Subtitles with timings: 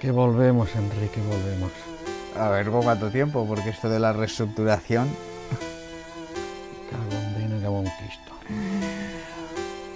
[0.00, 1.72] Que volvemos, Enrique, volvemos.
[2.36, 3.44] A ver, ¿por cuánto tiempo?
[3.46, 5.08] Porque esto de la reestructuración...
[6.90, 8.32] Cagón que conquisto.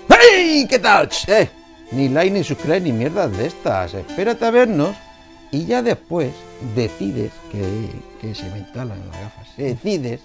[0.09, 0.67] ¡Hey!
[0.69, 1.09] ¿Qué tal?
[1.29, 1.49] Eh,
[1.93, 3.95] ni like ni subscribe ni mierdas de estas.
[3.95, 4.97] Espérate a vernos
[5.53, 6.33] y ya después
[6.75, 7.89] decides que,
[8.21, 9.57] que se me instalan las gafas.
[9.57, 10.21] Decides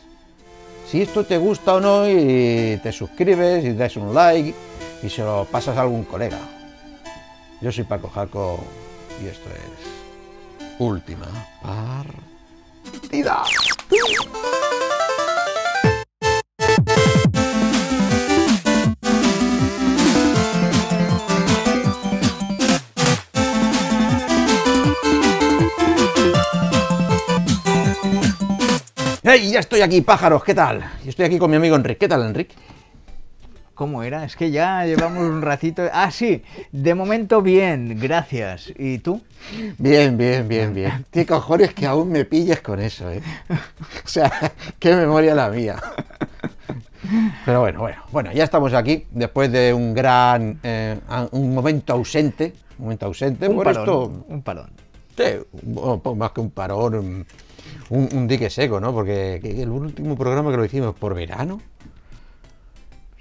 [0.89, 4.55] si esto te gusta o no y te suscribes y das un like
[5.03, 6.39] y se lo pasas a algún colega.
[7.61, 8.59] Yo soy Paco Jaco
[9.21, 11.25] y esto es Última
[11.61, 13.43] Partida.
[29.23, 29.51] ¡Hey!
[29.51, 30.89] Ya estoy aquí, pájaros, ¿qué tal?
[31.05, 31.97] Estoy aquí con mi amigo Enrique.
[31.97, 32.55] ¿Qué tal, Enrique?
[33.77, 34.25] ¿Cómo era?
[34.25, 35.83] Es que ya llevamos un ratito.
[35.93, 36.41] Ah, sí,
[36.71, 38.73] de momento bien, gracias.
[38.75, 39.21] ¿Y tú?
[39.77, 41.05] Bien, bien, bien, bien.
[41.11, 43.21] ¿Qué cojones que aún me pilles con eso, eh?
[43.51, 44.31] O sea,
[44.79, 45.75] qué memoria la mía.
[47.45, 50.97] Pero bueno, bueno, bueno, ya estamos aquí después de un gran, eh,
[51.31, 53.47] un momento ausente, un momento ausente.
[53.47, 54.69] Un por parón, esto, un parón.
[55.15, 55.23] Sí,
[55.75, 56.95] un- más que un parón,
[57.91, 58.91] un, un dique seco, ¿no?
[58.91, 61.61] Porque que el último programa que lo hicimos por verano,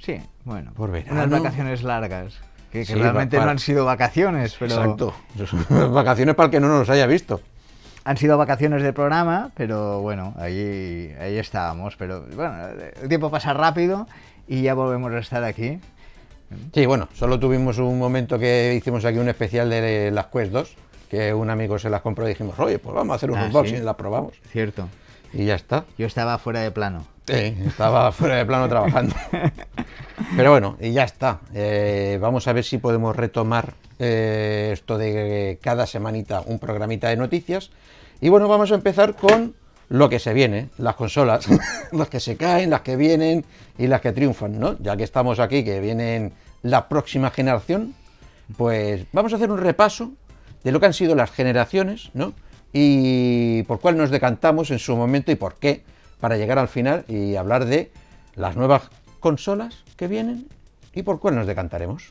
[0.06, 0.72] Sí, bueno.
[0.74, 1.24] Por verano.
[1.24, 2.34] Unas vacaciones largas.
[2.70, 4.74] Que, que Sí, realmente va- no han sido vacaciones, pero...
[4.74, 5.14] exacto,
[5.92, 7.40] vacaciones para el que no nos haya visto.
[8.04, 11.96] Han sido vacaciones del programa, pero bueno, ahí, ahí estábamos.
[11.96, 12.54] Pero bueno,
[13.02, 14.06] el tiempo pasa rápido
[14.46, 15.80] y ya volvemos a estar aquí.
[16.72, 20.76] Sí, bueno, solo tuvimos un momento que hicimos aquí un especial de las Quest 2,
[21.10, 23.46] que un amigo se las compró y dijimos, oye, pues vamos a hacer un Ah,
[23.46, 23.82] unboxing, ¿sí?
[23.82, 24.34] las probamos.
[24.52, 24.88] Cierto.
[25.32, 25.84] Y ya está.
[25.98, 27.06] Yo estaba fuera de plano.
[27.26, 29.14] Sí, estaba fuera de plano trabajando.
[30.36, 31.40] Pero bueno, y ya está.
[31.54, 37.16] Eh, vamos a ver si podemos retomar eh, esto de cada semanita un programita de
[37.16, 37.70] noticias.
[38.20, 39.54] Y bueno, vamos a empezar con
[39.88, 41.46] lo que se viene, las consolas,
[41.92, 43.44] las que se caen, las que vienen
[43.78, 44.76] y las que triunfan, ¿no?
[44.78, 46.32] Ya que estamos aquí, que vienen
[46.62, 47.94] la próxima generación,
[48.56, 50.12] pues vamos a hacer un repaso
[50.64, 52.32] de lo que han sido las generaciones, ¿no?
[52.78, 55.82] Y por cuál nos decantamos en su momento y por qué,
[56.20, 57.90] para llegar al final y hablar de
[58.34, 60.46] las nuevas consolas que vienen
[60.92, 62.10] y por cuál nos decantaremos.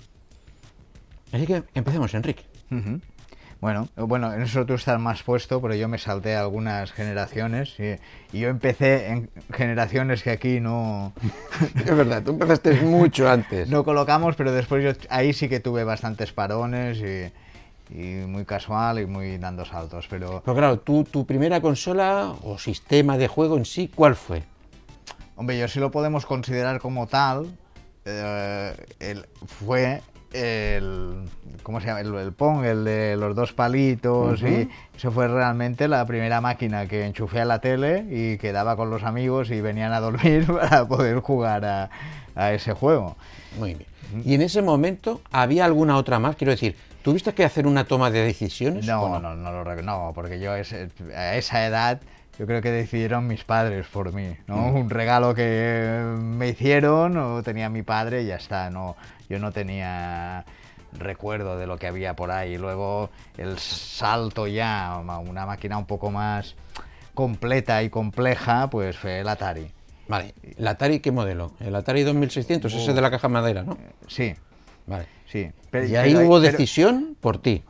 [1.32, 2.46] Así que empecemos, Enrique.
[2.72, 3.00] Ujú.
[3.62, 7.76] Bueno, eh, bueno, en eso tú estás más puesto, pero yo me salté algunas generaciones
[7.80, 8.00] y,
[8.36, 11.14] y yo empecé en generaciones que aquí no,
[11.76, 13.70] Es verdad, tú empezaste mucho antes.
[13.70, 17.32] no colocamos, pero después yo ahí sí que tuve bastantes parones y,
[17.90, 22.58] y muy casual y muy dando saltos, pero Pero claro, tú, tu primera consola o
[22.58, 24.44] sistema de juego en sí, ¿cuál fue?
[25.36, 27.48] Hombre, yo sí lo podemos considerar como tal.
[28.06, 30.02] eh, el- fue
[30.32, 31.28] el.
[31.64, 32.02] ¿Cómo se llama?
[32.02, 34.42] El, el Pong, el de los dos palitos.
[34.44, 38.90] Y eso fue realmente la primera máquina que enchufé a la tele y quedaba con
[38.90, 41.90] los amigos y venían a dormir para poder jugar a,
[42.36, 43.16] a ese juego.
[43.58, 43.90] Muy bien.
[44.24, 46.36] ¿Y en ese momento había alguna otra más?
[46.36, 46.76] Quiero decir,
[47.06, 48.88] ¿tuviste que hacer una toma de decisiones?
[48.88, 50.60] No, no, no, lo rec- no, porque yo a
[51.36, 52.02] esa edad
[52.40, 54.66] yo creo que decidieron mis padres por mí, ¿no?
[54.70, 58.96] Un regalo que me hicieron o tenía mi padre y ya está, no,
[59.30, 60.46] yo no tenía
[60.94, 62.58] recuerdo de lo que había por ahí.
[62.58, 66.56] Luego el salto ya a una máquina un poco más
[67.14, 69.72] completa y compleja, pues fue el Atari.
[70.08, 71.52] Vale, ¿el Atari qué modelo?
[71.60, 73.78] El Atari 2600, ese de la caja madera, ¿no?
[74.08, 74.34] Sí,
[74.88, 75.06] Vale.
[75.36, 75.52] Sí.
[75.92, 77.64] y ahí pero- hubo pero- decisión por ti.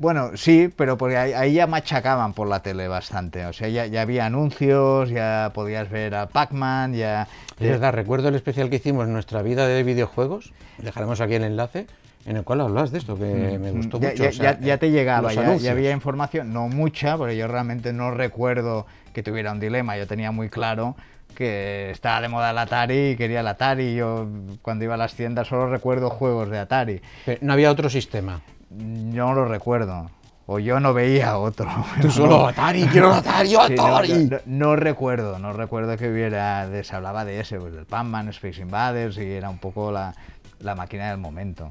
[0.00, 3.44] Bueno, sí, pero porque ahí, ya machacaban por la tele bastante.
[3.46, 7.26] O sea, ya, ya había anuncios, ya podías ver a Pac-Man, ya...
[7.58, 11.42] Es verdad, recuerdo el especial que hicimos en nuestra vida de videojuegos, dejaremos aquí el
[11.42, 11.88] enlace,
[12.26, 14.22] en el cual hablas de esto, que me gustó Mm, ya, mucho.
[14.22, 15.62] ya- o sea, ya- ya te llegaba, ya, anuncios.
[15.64, 19.96] ya había información, no mucha, porque yo realmente no recuerdo que tuviera un dilema.
[19.96, 20.94] Yo tenía muy claro
[21.34, 23.94] que estaba de moda el Atari y quería el Atari.
[23.94, 24.26] Yo
[24.62, 27.00] cuando iba a las tiendas solo recuerdo juegos de Atari.
[27.24, 28.40] Pero no había otro sistema.
[28.70, 30.10] No lo recuerdo.
[30.50, 31.68] O yo no veía otro.
[32.00, 34.12] Tú solo Atari, quiero Atari, yo Sí, no, Atari.
[34.30, 38.28] no- no recuerdo, no recuerdo que hubiera, de- se hablaba de ese, pues del Pac-Man,
[38.30, 40.14] Space Invaders, y era un poco la,
[40.60, 41.68] la máquina del momento.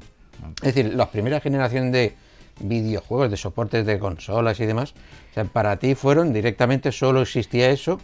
[0.61, 2.15] Es decir, las primeras generaciones de
[2.59, 4.93] videojuegos, de soportes de consolas y demás,
[5.31, 7.99] o sea, para ti fueron directamente solo existía eso,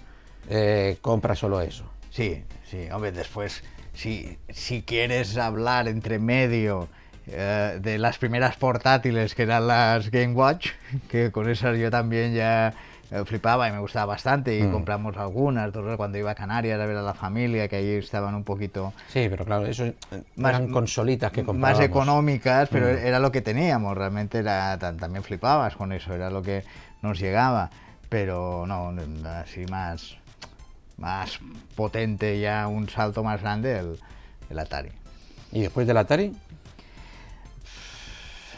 [0.50, 1.86] eh, compra solo eso.
[2.10, 3.64] Sí, sí, hombre, después,
[3.94, 6.88] si, si quieres hablar entre medio
[7.28, 10.70] eh, de las primeras portátiles que eran las Game Watch,
[11.10, 12.74] que con esas yo también ya
[13.12, 14.72] eh, flipaba y me gustaba bastante y Mm.
[14.72, 18.44] compramos algunas, cuando iba a Canarias a ver a la familia, que ahí estaban un
[18.44, 19.86] poquito Sí, pero claro, eso
[20.36, 23.06] Más- eran consolitas que más económicas, pero Mm.
[23.06, 26.64] era lo que teníamos, realmente era, ta- también flipabas con eso, era lo que
[27.02, 27.70] nos llegaba,
[28.10, 28.94] pero no,
[29.42, 30.18] así más,
[30.98, 31.40] más
[31.76, 34.00] potente ya, un salto más grande el,
[34.50, 34.90] el Atari.
[35.52, 36.34] Y después del Atari,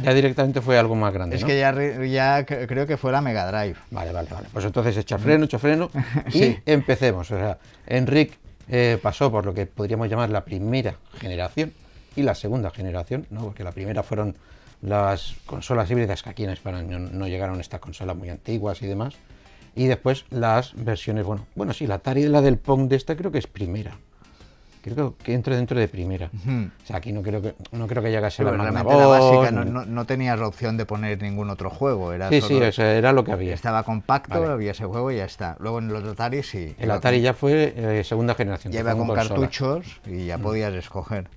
[0.02, 1.38] ya directamente fue algo más grande.
[1.38, 1.48] Es ¿no?
[1.48, 1.72] que ya,
[2.06, 3.78] ya cre- creo que fue la Mega Drive.
[3.92, 4.48] Vale, vale, vale.
[4.52, 5.90] Pues entonces echa freno, echa freno
[6.28, 6.58] y Sí.
[6.66, 7.32] empecemos.
[7.32, 8.38] O sea, Enric
[8.68, 11.72] eh, pasó por lo que podríamos llamar la primera generación
[12.16, 13.44] y la segunda generación, ¿no?
[13.46, 14.36] Porque la primera fueron
[14.82, 18.88] las consolas híbridas que aquí en España no, no llegaron estas consolas muy antiguas y
[18.88, 19.16] demás.
[19.76, 23.32] Y después las versiones, bueno, bueno, sí, la Atari, la del Pong de esta creo
[23.32, 23.92] que es primera.
[24.82, 26.30] Creo que entra dentro de primera.
[26.32, 26.70] Ujú.
[26.84, 29.50] O sea, aquí no creo que no creo que llegase Pero la realmente la básica,
[29.50, 32.14] no, no- no tenías la opción de poner ningún otro juego.
[32.14, 33.56] Era Sí, sí, solo- o sea, era lo que había.
[33.56, 34.54] Estaba compacto, Vale.
[34.54, 35.58] había ese juego y ya está.
[35.60, 36.76] Luego en los Atari sí.
[36.78, 38.72] El Atari ya fue eh, segunda generación.
[38.72, 39.24] fue con consola.
[39.24, 39.28] Mm.
[39.30, 41.28] cartuchos y ya podías escoger.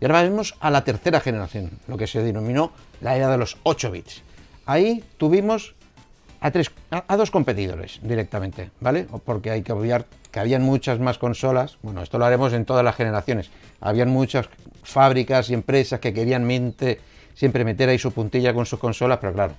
[0.00, 2.72] Y ahora vamos a la tercera generación, lo que se denominó
[3.02, 4.22] la era de los 8 bits.
[4.64, 5.74] Ahí tuvimos
[6.40, 9.06] a, tres, a, a dos competidores directamente, ¿vale?
[9.24, 12.84] Porque hay que obviar que habían muchas más consolas, bueno, esto lo haremos en todas
[12.84, 13.50] las generaciones,
[13.80, 14.48] habían muchas
[14.82, 17.00] fábricas y empresas que querían mente-
[17.34, 19.54] siempre meter ahí su puntilla con sus consolas, pero claro,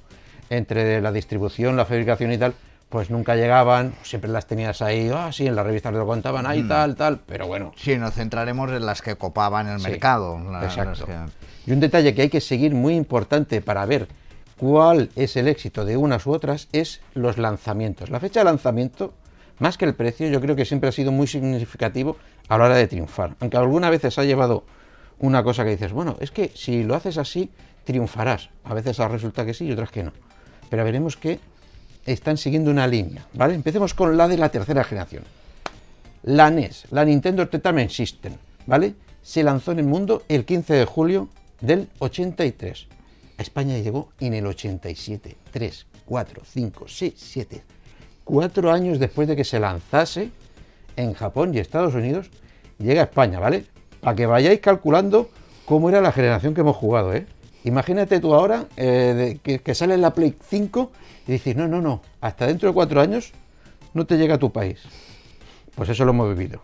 [0.50, 2.54] entre la distribución, la fabricación y tal,
[2.90, 6.64] pues nunca llegaban, siempre las tenías ahí, ah, sí, en las revistas lo contaban, ahí
[6.64, 10.40] tal, tal, pero bueno, Sí, nos centraremos en las que copaban el Sí, mercado.
[10.50, 11.06] la- Exacto.
[11.06, 14.08] que- Y un detalle que hay que seguir muy importante para ver
[14.58, 18.10] cuál es el éxito de unas u otras es los lanzamientos.
[18.10, 19.14] La fecha de lanzamiento,
[19.60, 22.18] más que el precio, yo creo que siempre ha sido muy significativo
[22.48, 23.36] a la hora de triunfar.
[23.40, 24.64] Aunque algunas veces ha llevado
[25.20, 27.50] una cosa que dices, bueno, es que si lo haces así,
[27.84, 28.50] triunfarás.
[28.64, 30.12] A veces resulta que sí y otras que no.
[30.70, 31.40] Pero veremos que
[32.06, 33.54] están siguiendo una línea, ¿vale?
[33.54, 35.24] Empecemos con la de la tercera generación.
[36.24, 38.34] La NES, la Nintendo Entertainment System,
[38.66, 38.96] ¿vale?
[39.22, 41.30] Se lanzó en el mundo el 15 de julio
[41.62, 42.88] del 83.
[43.38, 45.38] A España llegó en el 87.
[45.52, 47.64] 3, 4, 5, 6, 7.
[48.24, 50.32] Cuatro años después de que se lanzase
[50.96, 52.30] en Japón y Estados Unidos,
[52.80, 53.66] llega a España, ¿vale?
[54.02, 55.30] Para que vayáis calculando
[55.66, 57.26] cómo era la generación que hemos jugado, ¿eh?
[57.64, 60.92] Imagínate tú ahora eh, que sale la Play 5
[61.28, 63.34] y dices, no, no, no, hasta dentro de cuatro años
[63.94, 64.82] no te llega a tu país.
[65.76, 66.62] Pues eso lo hemos vivido.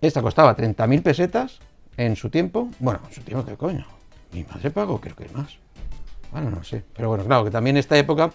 [0.00, 1.58] Esta costaba 30.000 pesetas
[1.96, 2.68] en su tiempo.
[2.78, 3.95] Bueno, en su tiempo, ¿qué coño?
[4.32, 5.56] Mi madre pagó, creo que más.
[6.32, 6.82] Bueno, no sé.
[6.94, 8.32] Pero bueno, claro, que también en esta época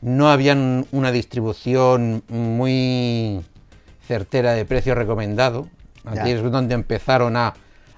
[0.00, 0.54] no había
[0.92, 3.42] una distribución muy
[4.06, 5.68] certera de precio recomendado.
[6.04, 6.28] Aquí Ya.
[6.28, 7.54] es donde empezaron a,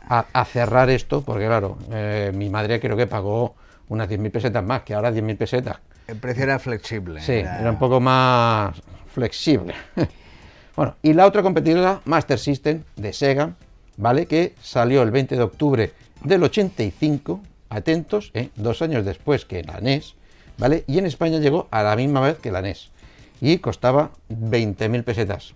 [0.09, 3.55] a- a cerrar esto, porque claro, eh, mi madre creo que pagó
[3.89, 5.79] unas 10.000 pesetas más, que ahora 10.000 pesetas.
[6.07, 7.21] El precio era flexible.
[7.21, 8.75] Sí, era un poco más
[9.13, 9.75] flexible.
[10.77, 13.51] bueno, y la otra competidora, Master System de Sega,
[13.99, 14.27] ¿vale?
[14.27, 15.93] Que salió el 20 de octubre
[16.25, 18.51] del 85, atentos, ¿eh?
[18.57, 20.15] dos años después que la NES,
[20.59, 20.85] ¿vale?
[20.87, 22.91] Y en España llegó a la misma vez que la NES.
[23.41, 25.55] Y costaba 20.000 pesetas.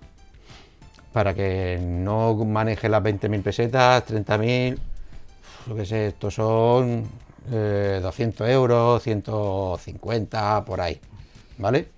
[1.13, 4.79] Para que no maneje las 20.000 pesetas, 30.000,
[5.67, 7.07] lo que sé, estos son
[7.51, 11.01] eh, 200 euros, 150, por ahí,
[11.59, 11.89] ¿vale?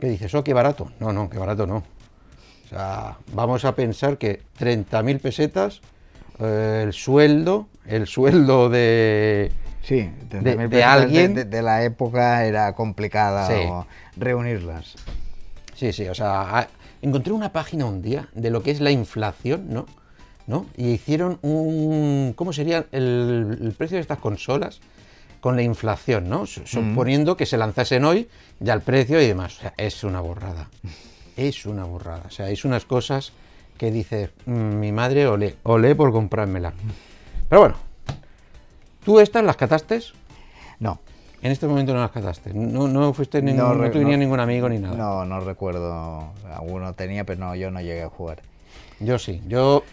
[0.00, 0.34] ¿Qué dices?
[0.34, 0.90] Oh, qué barato.
[0.98, 1.76] No, no, qué barato no.
[1.76, 5.80] O sea, vamos a pensar que 30.000 pesetas,
[6.38, 9.50] eh, el sueldo, el sueldo de...
[9.82, 13.54] Sí, de- 30.000 de pesetas alguien- de, de la época era complicada Sí.
[13.68, 14.94] o reunirlas.
[15.74, 16.68] Sí, sí, o sea,
[17.02, 19.86] encontré una página un día de lo que es la inflación, ¿no?
[20.46, 20.66] ¿No?
[20.76, 22.32] Y hicieron un...
[22.36, 24.80] ¿Cómo sería el, el precio de estas consolas?
[25.40, 26.46] Con la inflación, ¿no?
[26.46, 28.28] Su- Suponiendo que se lanzasen hoy,
[28.58, 29.58] ya el precio y demás.
[29.58, 30.68] O sea, es una borrada.
[31.36, 32.22] Es una borrada.
[32.26, 33.32] O sea, es unas cosas
[33.76, 36.72] que dice mi madre olé, olé por comprármela.
[37.48, 37.76] Pero bueno,
[39.04, 40.00] ¿tú estas las cataste?
[40.80, 41.00] No,
[41.42, 42.52] En este momento no las cataste.
[42.52, 44.96] No, no fuiste ningún, No no, ningún amigo ni nada.
[44.96, 46.32] no, no recuerdo.
[46.52, 48.42] Alguno tenía, pero no, yo no llegué a jugar.
[49.00, 49.84] Yo sí, yo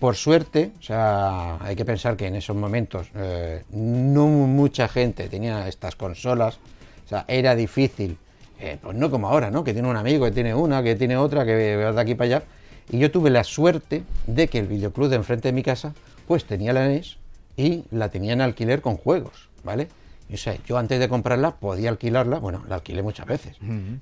[0.00, 5.28] por suerte, o sea, hay que pensar que en esos momentos eh, no mucha gente
[5.28, 6.58] tenía estas consolas,
[7.04, 8.16] o sea, era difícil,
[8.60, 9.64] eh, pues no como ahora, ¿no?
[9.64, 12.36] Que tiene un amigo, que tiene una, que tiene otra, que va de aquí para
[12.36, 12.42] allá.
[12.90, 15.94] Y yo tuve la suerte de que el videoclub de enfrente de mi casa,
[16.28, 17.16] pues tenía la NES
[17.56, 19.88] y la tenía en alquiler con juegos, ¿vale?
[20.28, 23.56] Y, o sea, yo antes de comprarla podía alquilarla, bueno, la alquilé muchas veces,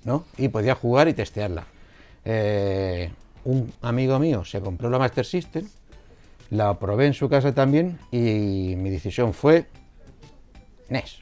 [0.04, 0.26] ¿no?
[0.36, 1.64] Y podía jugar y testearla.
[2.24, 3.10] Eh,
[3.44, 5.66] un amigo mío se compró la Master System,
[6.50, 9.66] la probé en su casa también y mi decisión fue
[10.90, 11.20] NES.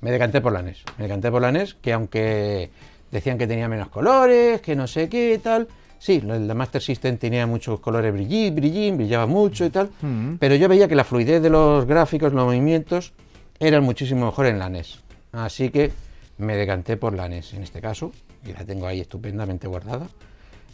[0.00, 0.82] Me decanté por la NES.
[0.96, 2.70] Me decanté por la NES, que aunque
[3.14, 5.68] Decían que tenía menos colores, que no sé qué tal.
[6.04, 9.88] Sí, de Master System tenía muchos colores brillín, brillín, brillaba mucho y tal.
[10.02, 10.34] Mm.
[10.34, 13.14] Pero yo veía que la fluidez de los gráficos, los movimientos,
[13.58, 15.00] eran muchísimo mejor en la NES.
[15.32, 15.92] Así que
[16.36, 18.12] me decanté por la NES en este caso,
[18.44, 20.06] y la tengo ahí estupendamente guardada,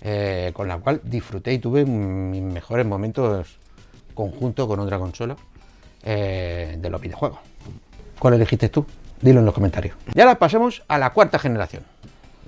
[0.01, 3.57] eh, con la cual disfruté y tuve mis mejores momentos
[4.15, 5.37] conjunto con otra consola
[6.03, 7.39] eh, de los videojuegos.
[8.19, 8.85] ¿Cuál elegiste tú?
[9.21, 9.95] Dilo en los comentarios.
[10.13, 11.85] Y ahora pasemos a la cuarta generación,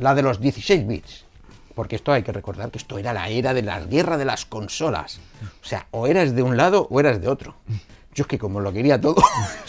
[0.00, 1.26] la de los 16 bits.
[1.74, 4.44] Porque esto hay que recordar que esto era la era de la guerra de las
[4.44, 5.20] consolas.
[5.62, 7.54] O sea, o eras de un lado o eras de otro.
[8.14, 9.22] Yo es que como lo quería todo,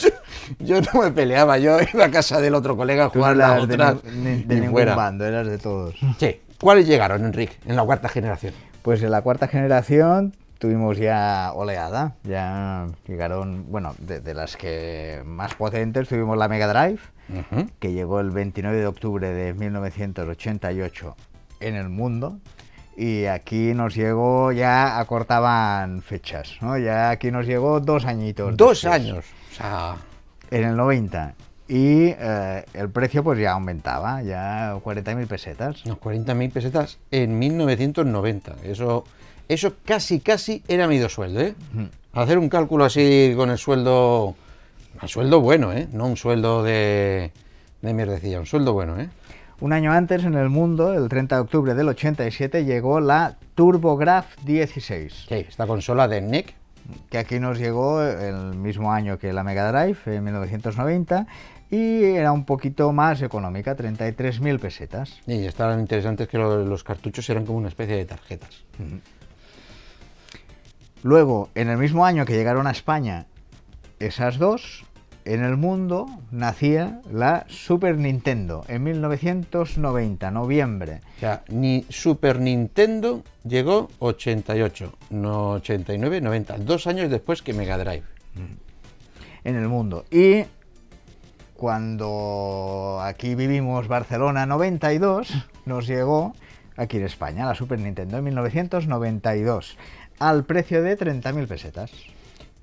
[0.59, 3.55] yo no me peleaba, yo iba a casa del otro colega a no jugar la
[3.55, 4.95] de, otra ni- de ningún fuera.
[4.95, 5.95] bando, eras de todos.
[6.19, 6.41] Sí.
[6.59, 8.53] ¿Cuáles llegaron, Enrique, en la cuarta generación?
[8.81, 15.21] Pues en la cuarta generación tuvimos ya oleada, ya llegaron, bueno, de, de las que
[15.25, 16.99] más potentes tuvimos la Mega Drive,
[17.79, 21.15] que llegó el 29 de octubre de 1988
[21.67, 22.39] en el mundo.
[22.95, 26.77] Y aquí nos llegó, ya acortaban fechas, ¿no?
[26.77, 28.55] Ya aquí nos llegó dos añitos.
[28.55, 29.25] Dos después, años.
[29.51, 29.95] O sea,
[30.51, 31.33] En el 90.
[31.67, 35.83] Y eh, el precio pues ya aumentaba, ya 40.000 pesetas.
[35.85, 38.55] unos 40.000 pesetas en 1990.
[38.63, 39.05] Eso,
[39.47, 41.55] eso casi, casi era medio sueldo, ¿eh?
[41.73, 41.87] Ujú.
[42.21, 44.35] Hacer un cálculo así con el sueldo,
[45.01, 45.87] un sueldo bueno, ¿eh?
[45.93, 47.31] No un sueldo de,
[47.81, 49.09] de mierdecilla, un sueldo bueno, ¿eh?
[49.63, 54.43] Un año antes, en el mundo, el 30 de octubre del 87, llegó la TurboGrafx
[54.45, 56.53] 16, Sí, esta consola de NEC,
[57.09, 61.27] que aquí nos llegó el mismo año que la Mega Drive, en 1990,
[61.71, 65.21] y era un poquito más económica, 33.000 pesetas.
[65.27, 68.65] y estaban interesantes que lo- los cartuchos eran como una especie de tarjetas.
[71.03, 73.27] Luego, en el mismo año que llegaron a España
[73.99, 74.83] esas dos,
[75.25, 81.01] en el mundo nacía la Super Nintendo, en 1990, noviembre.
[81.17, 87.77] O sea, ni Super Nintendo llegó 88, no 89, 90, dos años después que Mega
[87.77, 88.03] Drive.
[89.43, 90.05] en el mundo.
[90.09, 90.43] Y
[91.55, 95.33] cuando aquí vivimos Barcelona 92,
[95.65, 96.33] nos llegó
[96.75, 99.77] aquí en España la Super Nintendo en 1992
[100.19, 101.91] al precio de 30.000 pesetas.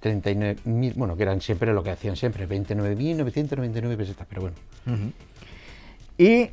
[0.02, 4.57] 39.000, bueno, que eran siempre lo que hacían siempre, 29.999 pesetas, pero bueno.
[6.19, 6.50] Y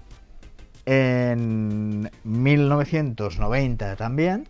[0.85, 4.47] en 1990 también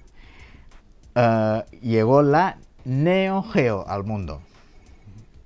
[1.16, 4.42] eh, llegó la Neo Geo al mundo.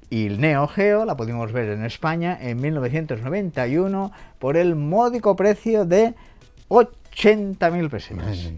[0.10, 5.86] Y el Neo Geo la pudimos ver en España en 1991 por el módico precio
[5.86, 6.14] de
[6.68, 8.52] 80.000 pesetas.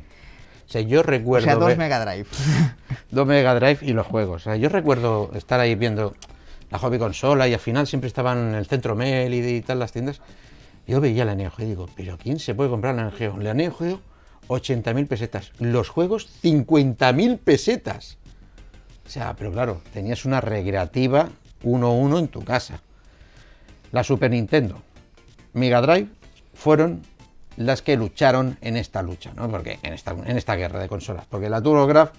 [0.74, 2.28] Sea, yo O recuerdo sea, dos Mega Drive.
[3.12, 4.42] dos Mega Drive y los juegos.
[4.42, 6.16] O sea, yo recuerdo estar ahí viendo
[6.70, 9.80] la hobby consola y al final siempre estaban en el centro Mel y, y tal
[9.80, 10.22] las tiendas.
[10.88, 13.38] Yo veía la Neo Geo y digo, pero ¿quién se puede comprar la Neo Geo?
[13.38, 14.02] La Neo Geo,
[14.48, 15.52] 80.000 pesetas.
[15.60, 18.18] Los juegos, 50.000 pesetas.
[19.06, 21.30] O sea, pero claro, tenías una recreativa
[21.64, 22.82] 1-1 en tu casa.
[23.92, 24.82] La Super Nintendo,
[25.54, 26.08] Mega Drive
[26.54, 27.02] fueron
[27.58, 29.50] las que lucharon en esta lucha, ¿no?
[29.50, 31.26] Porque en esta, en esta guerra de consolas.
[31.30, 32.12] Porque la TurboGrafx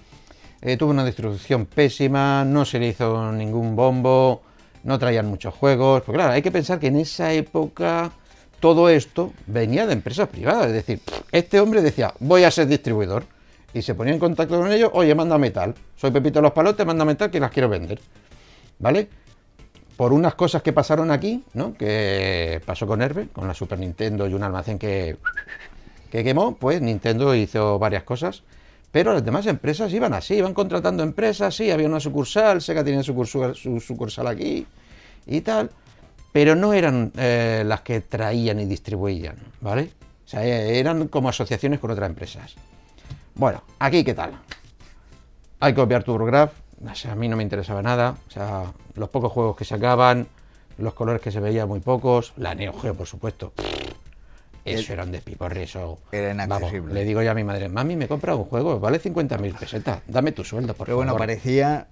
[0.61, 4.41] eh, tuvo una distribución pésima, no se le hizo ningún bombo,
[4.83, 6.01] no traían muchos juegos.
[6.03, 8.11] Porque claro, hay que pensar que en esa época
[8.59, 10.67] todo esto venía de empresas privadas.
[10.67, 11.01] Es decir,
[11.31, 13.25] este hombre decía, voy a ser distribuidor.
[13.73, 15.75] Y se ponía en contacto con ellos, oye, mándame tal.
[15.97, 17.99] Soy Pepito Los Palotes, mándame tal que las quiero vender.
[18.79, 19.09] ¿Vale?
[19.97, 21.73] Por unas cosas que pasaron aquí, ¿no?
[21.73, 25.17] Que pasó con Herbe, con la Super Nintendo y un almacén que,
[26.11, 28.43] que quemó, pues Nintendo hizo varias cosas,
[28.91, 33.03] pero las demás empresas iban así, iban contratando empresas, sí, había una sucursal, Sega tenía
[33.03, 34.65] su sucursal, su sucursal aquí
[35.27, 35.69] y tal,
[36.31, 39.89] pero no eran eh, las que traían y distribuían, ¿vale?
[40.25, 42.55] O sea, eh, eran como asociaciones con otras empresas.
[43.35, 44.31] Bueno, aquí qué tal.
[45.59, 46.53] Hay que copiar TurboGrafx,
[46.83, 48.63] o sea, a mí no me interesaba nada, o sea,
[48.95, 50.27] los pocos juegos que sacaban,
[50.77, 53.53] los colores que se veían muy pocos, la Neo Geo, por supuesto.
[54.65, 55.99] Eso era un despiporre, eso.
[56.11, 56.93] Era Vamos, inaccesible.
[56.95, 60.31] le digo yo a mi madre, mami, me compra un juego, vale 50.000 pesetas, dame
[60.31, 61.19] tu sueldo, por Pero bueno, favor".
[61.27, 61.85] parecía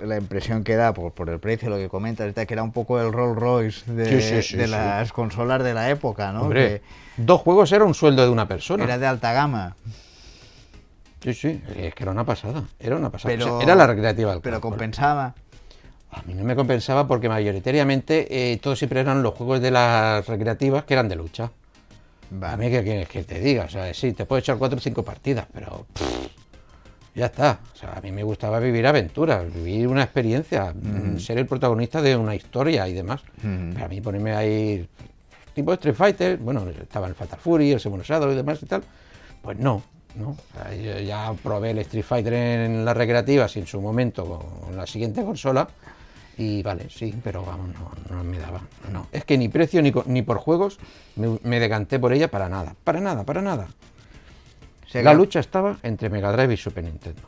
[0.00, 3.00] la impresión que da por, por el precio, lo que comentas, que era un poco
[3.00, 6.42] el Rolls Royce de, Sí, sí, sí, de las consolas de la época, ¿no?
[6.42, 6.82] Hombre,
[7.16, 8.82] dos juegos era un sueldo de una Que persona.
[8.82, 9.76] era de alta gama.
[11.22, 13.34] Sí, sí, es que era una pasada, era una pasada.
[13.34, 15.34] Pero- O sea, era la recreativa Pero compensaba.
[16.10, 20.26] A mí no me compensaba porque mayoritariamente eh, todos siempre eran los juegos de las
[20.26, 21.50] recreativas que eran de lucha.
[22.42, 24.80] A mí que quieres que te diga, o sea, sí, te puedo echar cuatro o
[24.80, 26.28] cinco partidas, pero pff,
[27.14, 27.58] ya está.
[27.74, 32.00] O sea, a mí me gustaba vivir aventuras, vivir una experiencia, mm, ser el protagonista
[32.00, 33.22] de una historia y demás.
[33.38, 33.72] Ujú.
[33.74, 34.88] Pero a mí ponerme ahí,
[35.54, 38.82] tipo Street Fighter, bueno, estaba el Fatal Fury, el Segundo Shadow y demás y tal,
[39.42, 39.82] pues no,
[40.18, 40.36] ¿no?
[40.72, 44.86] yo ya probé el Street Fighter en las recreativas y en su momento con la
[44.86, 45.68] siguiente consola
[46.38, 47.70] y vale, sí, pero vamos,
[48.08, 48.60] no, me daba.
[48.92, 50.78] No, es que ni precio ni, ni por juegos
[51.16, 53.68] me, decanté por ella para nada, para nada, para nada.
[54.94, 57.22] La lucha estaba entre Mega Drive y Super Nintendo.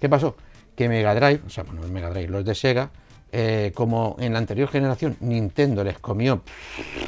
[0.00, 0.34] ¿Qué pasó?
[0.74, 2.90] Que Mega Drive, o sea, bueno, el Mega Drive, los de Sega,
[3.32, 6.42] eh, como en la anterior generación Nintendo les comió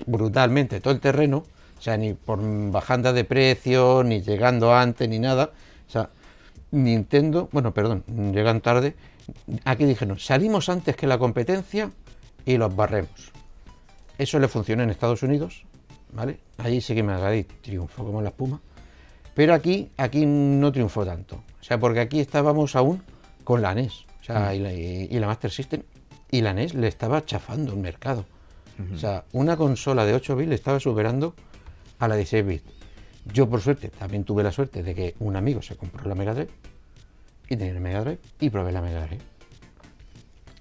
[0.06, 1.44] brutalmente todo el terreno,
[1.82, 2.38] o sea, ni por
[2.70, 5.50] bajanda de precio, ni llegando antes, ni nada.
[5.88, 6.10] O sea,
[6.70, 8.94] Nintendo, bueno, perdón, llegan tarde.
[9.64, 11.90] Aquí dijeron, salimos antes que la competencia
[12.46, 13.32] y los barremos.
[14.16, 15.66] Eso le funcionó en Estados Unidos,
[16.12, 16.38] ¿vale?
[16.58, 18.60] Allí sí que Mega triunfó como la espuma.
[19.34, 21.42] Pero aquí, aquí no triunfó tanto.
[21.60, 23.02] O sea, porque aquí estábamos aún
[23.42, 24.06] con la NES.
[24.20, 24.54] O sea, mm.
[25.10, 25.82] y, la, Master System.
[26.30, 28.24] Y la NES le estaba chafando el mercado.
[28.94, 31.34] O sea, una consola de 8 bits le estaba superando
[32.02, 32.64] a la 16 bits.
[33.32, 36.34] Yo, por suerte, también tuve la suerte de que un amigo se compró la Mega
[36.34, 36.50] Drive
[37.48, 39.22] y tenía la Mega Drive y probé la Mega Drive.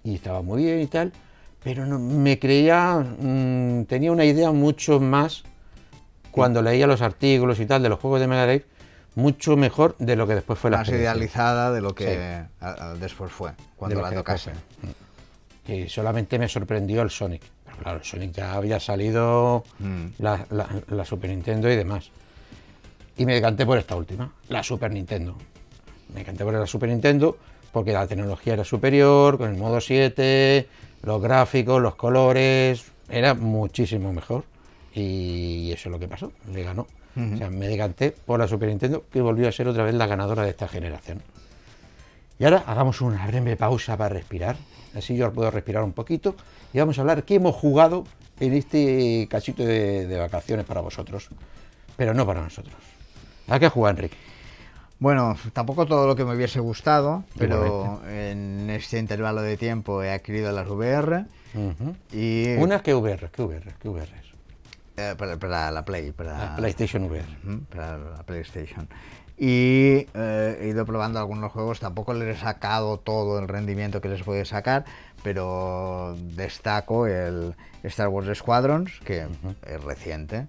[0.04, 1.12] Y estaba muy bien y tal,
[1.64, 5.44] pero no, me creía, mm, tenía una idea mucho más
[6.30, 8.66] cuando leía los artículos y tal de los juegos de Mega Drive,
[9.16, 12.46] mucho mejor de lo que después fue la Más idealizada de lo que
[13.00, 14.52] después fue, cuando la tocaste.
[15.68, 17.42] Y solamente me sorprendió el Sonic
[17.82, 20.06] claro, Sonic ya había salido mm.
[20.20, 22.12] la, Super Nintendo y demás.
[23.18, 25.36] Y me decanté por esta última, la Super Nintendo.
[26.14, 27.38] Me decanté por la Super Nintendo
[27.72, 30.68] porque la tecnología era superior, con el modo 7,
[31.04, 34.44] los gráficos, los colores, era muchísimo mejor.
[34.94, 36.88] Y eso es lo que pasó, le ganó.
[37.16, 40.08] O sea, me decanté por la Super Nintendo, que volvió a ser otra vez la
[40.08, 41.22] ganadora de esta generación.
[42.40, 44.56] Y ahora hagamos una breve pausa para respirar.
[44.96, 46.36] Así yo puedo respirar un poquito.
[46.74, 48.06] Y vamos a hablar qué hemos jugado
[48.40, 51.30] en este cachito de, vacaciones para vosotros.
[51.96, 52.76] Pero no para nosotros.
[53.48, 54.18] ¿A qué jugar, Enrique?
[55.00, 60.12] Bueno, tampoco todo lo que me hubiese gustado, pero en este intervalo de tiempo he
[60.12, 61.26] adquirido las VR.
[62.12, 62.54] y...
[62.58, 63.30] ¿Unas qué VR?
[63.32, 63.74] ¿Qué VR?
[63.80, 64.22] ¿Qué VR
[64.98, 66.12] eh, para, la Play.
[66.12, 67.26] Para la PlayStation VR.
[67.70, 68.88] para la PlayStation
[69.44, 74.08] y eh, he ido probando algunos juegos, tampoco les he sacado todo el rendimiento que
[74.08, 74.86] les puede sacar,
[75.24, 79.26] pero destaco el Star Wars Squadrons, que
[79.66, 80.46] es reciente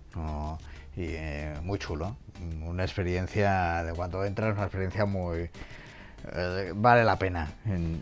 [0.94, 2.16] y eh, muy chulo,
[2.66, 5.48] una experiencia de cuando entras, una experiencia muy...
[6.30, 7.48] Eh, vale la pena.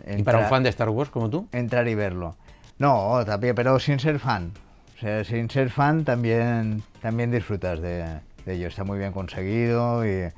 [0.05, 1.47] ¿Y para un fan de Star Wars como tú?
[1.53, 2.35] Entrar y verlo.
[2.79, 4.51] No, también, pero sin ser fan.
[4.97, 8.67] O sea, sin ser fan también, también disfrutas de, de ello.
[8.67, 10.29] Está muy bien conseguido y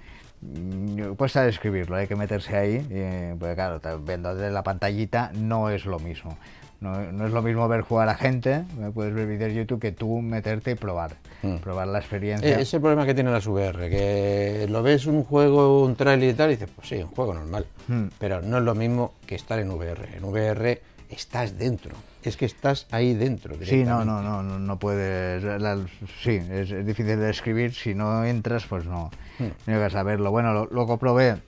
[1.18, 5.86] cuesta describirlo, hay que meterse ahí, eh, porque claro, viendo desde la pantallita no es
[5.86, 6.38] lo mismo.
[6.82, 10.22] No, es lo mismo ver jugar a gente, puedes ver vídeos de YouTube, que tú
[10.22, 11.56] meterte y probar, hmm.
[11.58, 12.60] probar la experiencia.
[12.60, 16.32] Eh, es el problema que tiene las VR, que lo ves un juego, un trailer
[16.32, 18.08] y tal, y dices, pues sí, un juego normal, hmm.
[18.20, 20.18] pero no es lo mismo que estar en VR.
[20.18, 20.82] En VR
[21.14, 21.96] estás dentro
[22.30, 23.56] es que estás ahí dentro.
[23.64, 25.44] Sí, no, no, no, no, puedes.
[26.22, 27.74] sí, es, difícil de describir.
[27.74, 29.48] Si no entras, pues no, hmm.
[29.68, 30.32] no llegas a verlo.
[30.32, 31.42] Bueno, luego probé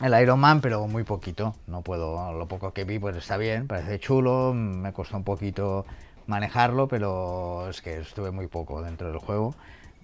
[0.00, 1.54] el Iron Man, pero muy poquito.
[1.66, 2.32] No puedo.
[2.32, 4.52] Lo poco que vi, pues está bien, parece chulo.
[4.54, 5.86] Me costó un poquito
[6.26, 9.54] manejarlo, pero es que estuve muy poco dentro del juego.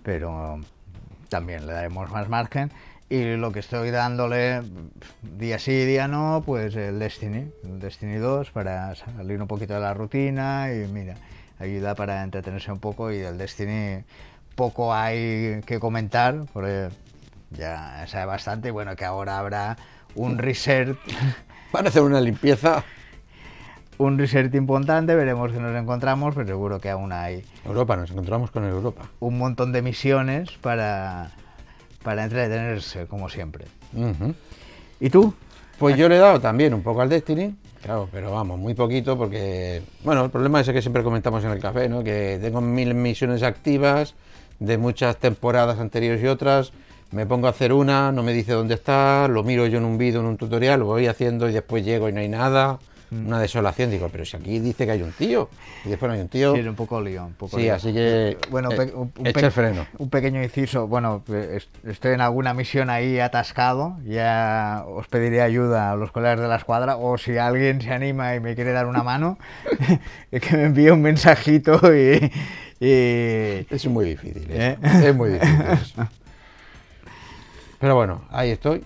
[0.03, 0.61] Pero
[1.29, 2.71] también le daremos más margen.
[3.11, 4.63] Y lo que estoy dándole
[5.23, 9.81] día sí, día no, pues el Destiny, el Destiny 2 para salir un poquito de
[9.81, 11.15] la rutina y mira,
[11.59, 14.05] ayuda para entretenerse un poco y del Destiny
[14.55, 16.89] poco hay que comentar, porque
[17.51, 19.79] ya sabe bastante, bueno, que ahora habrá
[20.15, 20.97] un reset.
[21.73, 22.85] Van a hacer una limpieza.
[23.99, 27.45] Un reset importante, veremos que nos encontramos, pero seguro que aún hay.
[27.65, 29.09] Europa, nos encontramos con Europa.
[29.21, 31.31] Un montón de misiones para
[32.09, 33.67] para entretenerse, como siempre.
[34.99, 35.35] ¿Y tú?
[35.79, 39.19] Pues yo le he dado también un poco al Destiny, claro, pero vamos, muy poquito
[39.19, 42.03] porque, bueno, el problema es el que siempre comentamos en el café, ¿no?
[42.03, 44.15] Que tengo mil misiones activas
[44.59, 46.73] de muchas temporadas anteriores y otras,
[47.11, 49.99] me pongo a hacer una, no me dice dónde está, lo miro yo en un
[49.99, 52.79] vídeo, en un tutorial, lo voy haciendo y después llego y no hay nada.
[53.11, 53.27] Mm.
[53.27, 53.91] una desolación.
[53.91, 55.49] Digo, pero si aquí dice que hay un tío,
[55.85, 56.55] y después no hay un tío.
[56.55, 57.25] Sí, un poco lío.
[57.25, 58.37] Un poco sí, así que.
[58.51, 59.87] Bueno, eh, un, el freno.
[59.99, 60.87] Un pequeño inciso.
[60.87, 61.23] Bueno,
[61.85, 63.97] estoy en alguna misión ahí atascado.
[64.05, 68.35] Ya os pediré ayuda a los colegas de la escuadra, o si alguien se anima
[68.35, 69.39] y me quiere dar una mano,
[70.31, 72.31] que me envíe un mensajito y.
[72.81, 74.77] Es muy difícil, ¿eh?
[74.83, 76.07] es muy difícil.
[77.81, 78.85] Pero bueno, ahí estoy.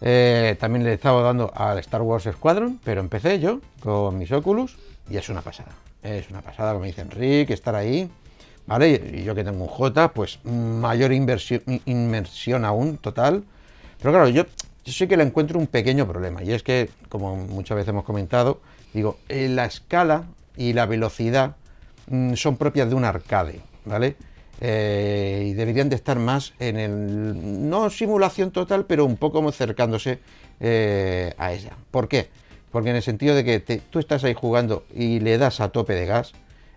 [0.00, 4.30] Eh, también le he estado dando al Star Wars Squadron, pero empecé yo con mis
[4.32, 4.76] Oculus
[5.10, 5.72] y es una pasada.
[6.02, 8.10] Es una pasada, como dice Enrique, estar ahí.
[8.68, 9.12] ¿vale?
[9.14, 13.42] Y yo que tengo un J, pues mayor inversión, inmersión aún, total.
[13.98, 14.44] Pero claro, yo,
[14.84, 18.04] yo sí que le encuentro un pequeño problema, y es que, como muchas veces hemos
[18.04, 18.60] comentado,
[18.92, 20.24] digo, eh, la escala
[20.56, 21.56] y la velocidad
[22.08, 24.16] mm, son propias de un arcade, ¿vale?
[24.60, 30.18] Eh, y deberían de estar más en el, no simulación total, pero un poco acercándose
[30.58, 31.76] eh, a ella.
[31.92, 32.28] ¿Por qué?
[32.72, 35.94] Porque en el sentido de que tú estás ahí jugando y le das a tope
[35.94, 36.32] de gas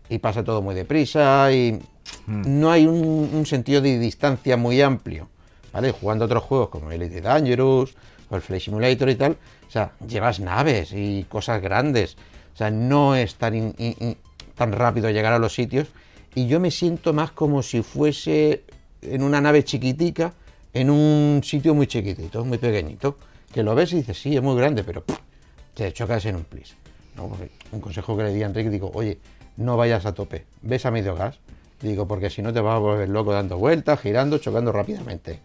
[0.10, 1.80] y pasa todo muy deprisa y
[2.28, 2.60] hmm.
[2.60, 5.28] no hay un, sentido de distancia muy amplio,
[5.74, 5.92] ¿vale?
[5.92, 7.96] Jugando otros juegos como Elite Dangerous
[8.30, 12.16] o el Flight Simulator y tal, o sea, llevas naves y cosas grandes,
[12.54, 13.74] o sea, no es tan,
[14.56, 15.88] tan rápido llegar a los sitios
[16.36, 18.64] y yo me siento más como si fuese
[19.02, 20.34] en una nave chiquitica,
[20.74, 23.18] en un sitio muy chiquitito, muy pequeñito,
[23.52, 25.04] que lo ves y dices, sí, es muy grande, pero
[25.74, 26.76] te chocas en un plis.
[27.72, 29.18] un consejo que le di a Enrique, digo, oye,
[29.58, 31.40] no vayas a tope, ves a medio gas,
[31.82, 35.40] digo, porque si no te vas a volver loco dando vueltas, girando, chocando rápidamente.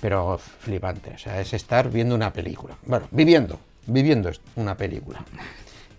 [0.00, 2.76] Pero flipante, o sea, es estar viendo una película.
[2.86, 5.24] Bueno, viviendo, viviendo una película.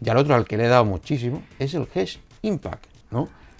[0.03, 2.90] Y al otro al que le he dado muchísimo es el Hesh Impact.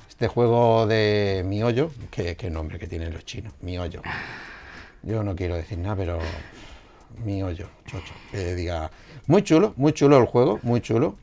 [0.07, 4.01] Este juego de miollo, que, nombre que tienen los chinos, miollo.
[5.03, 6.19] Yo no quiero decir nada, pero
[7.25, 8.91] miollo, chocho, que diga,
[9.27, 11.15] muy chulo, muy chulo el juego, muy chulo.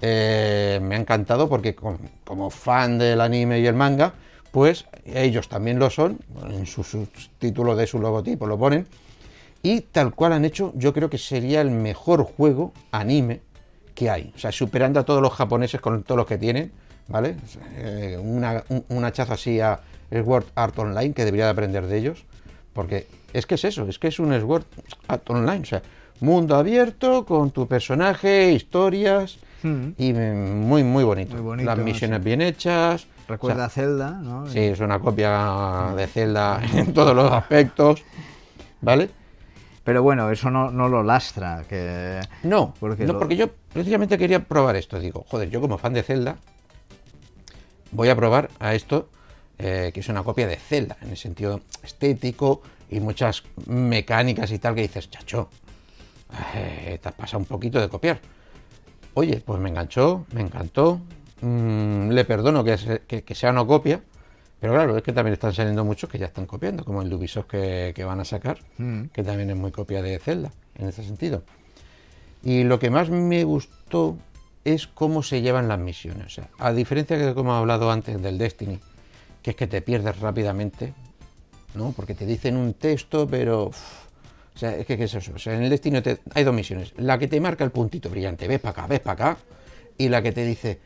[0.00, 4.14] Eh, me ha encantado porque como fan del anime y el manga,
[4.54, 7.08] pues ellos también lo son, en su,
[7.40, 8.86] título de su logotipo lo ponen,
[9.64, 13.40] y tal cual han hecho, yo creo que sería el mejor juego anime
[13.96, 16.70] que hay, o sea, superando a todos los japoneses con todos los que tienen,
[17.08, 17.36] ¿vale?
[17.76, 22.24] Eh, un, hachazo así a Sword Art Online, que debería de aprender de ellos,
[22.72, 24.64] porque es que es eso, es que es un Sword
[25.08, 25.82] Art Online, o sea,
[26.20, 29.88] mundo abierto con tu personaje, historias, hmm.
[29.98, 31.56] y muy, muy bonito.
[31.56, 33.06] Las misiones bien hechas.
[33.26, 34.46] Recuerda a Zelda, ¿no?
[34.48, 38.02] Sí, es una copia de Zelda en todos los aspectos,
[38.80, 39.10] ¿vale?
[39.82, 41.62] Pero bueno, eso no, lo lastra.
[41.68, 42.20] Que...
[42.42, 44.98] No, porque, no porque yo precisamente quería probar esto.
[44.98, 46.36] Digo, joder, yo como fan de Zelda,
[47.94, 49.08] voy a probar a esto,
[49.58, 54.58] eh, que es una copia de Zelda, en el sentido estético y muchas mecánicas y
[54.58, 55.48] tal, que dices, chacho,
[56.54, 58.20] eh, te has pasado un poquito de copiar.
[59.14, 61.00] Oye, pues me enganchó, me encantó,
[61.40, 64.02] mm, le perdono que, sea una copia,
[64.60, 67.46] pero claro, es que también están saliendo muchos que ya están copiando, como el Ubisoft
[67.46, 69.04] que, que van a sacar, mm.
[69.12, 71.44] que también es muy copia de Zelda, en ese sentido.
[72.42, 74.18] Y lo que más me gustó
[74.64, 76.26] es cómo se llevan las misiones.
[76.26, 78.80] O sea, a diferencia de como he hablado antes del Destiny,
[79.42, 80.94] que es que te pierdes rápidamente,
[81.74, 81.92] ¿no?
[81.92, 83.64] Porque te dicen un texto, pero...
[83.64, 85.32] o sea, es que ¿qué es eso?
[85.34, 86.02] O sea, en el Destiny
[86.34, 86.94] hay dos misiones.
[86.96, 89.40] La que te marca el puntito brillante, ves para acá, ves para acá,
[89.98, 90.80] y la que te dice,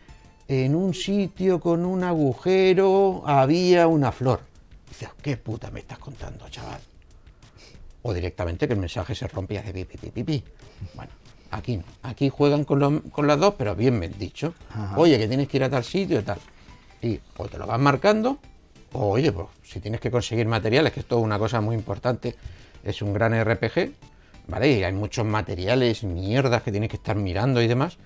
[0.49, 4.41] en un sitio con un agujero había una flor.
[4.89, 6.81] dices, ¿qué puta me estás contando, chaval?
[8.03, 10.45] O directamente que el mensaje se rompe y hace pipi, pipi, pipi.
[10.95, 11.13] Bueno,
[11.51, 11.85] Aquí no.
[12.03, 14.55] Aquí juegan con, con las dos, pero bien me dicho.
[14.97, 16.39] Oye, que tienes que ir a tal sitio y tal.
[17.03, 18.39] Y o te lo vas marcando,
[18.93, 22.35] o oye, pues si tienes que conseguir materiales, que esto es una cosa muy importante,
[22.85, 23.93] es un gran RPG,
[24.49, 24.73] ¿vale?
[24.73, 27.99] Y hay muchos materiales, mierdas que tienes que estar mirando y demás.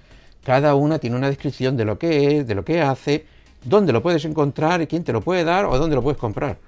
[0.44, 3.26] Cada una tiene una descripción de lo que es, de lo que hace,
[3.64, 6.58] dónde lo puedes encontrar, quién te lo puede dar o dónde lo puedes comprar.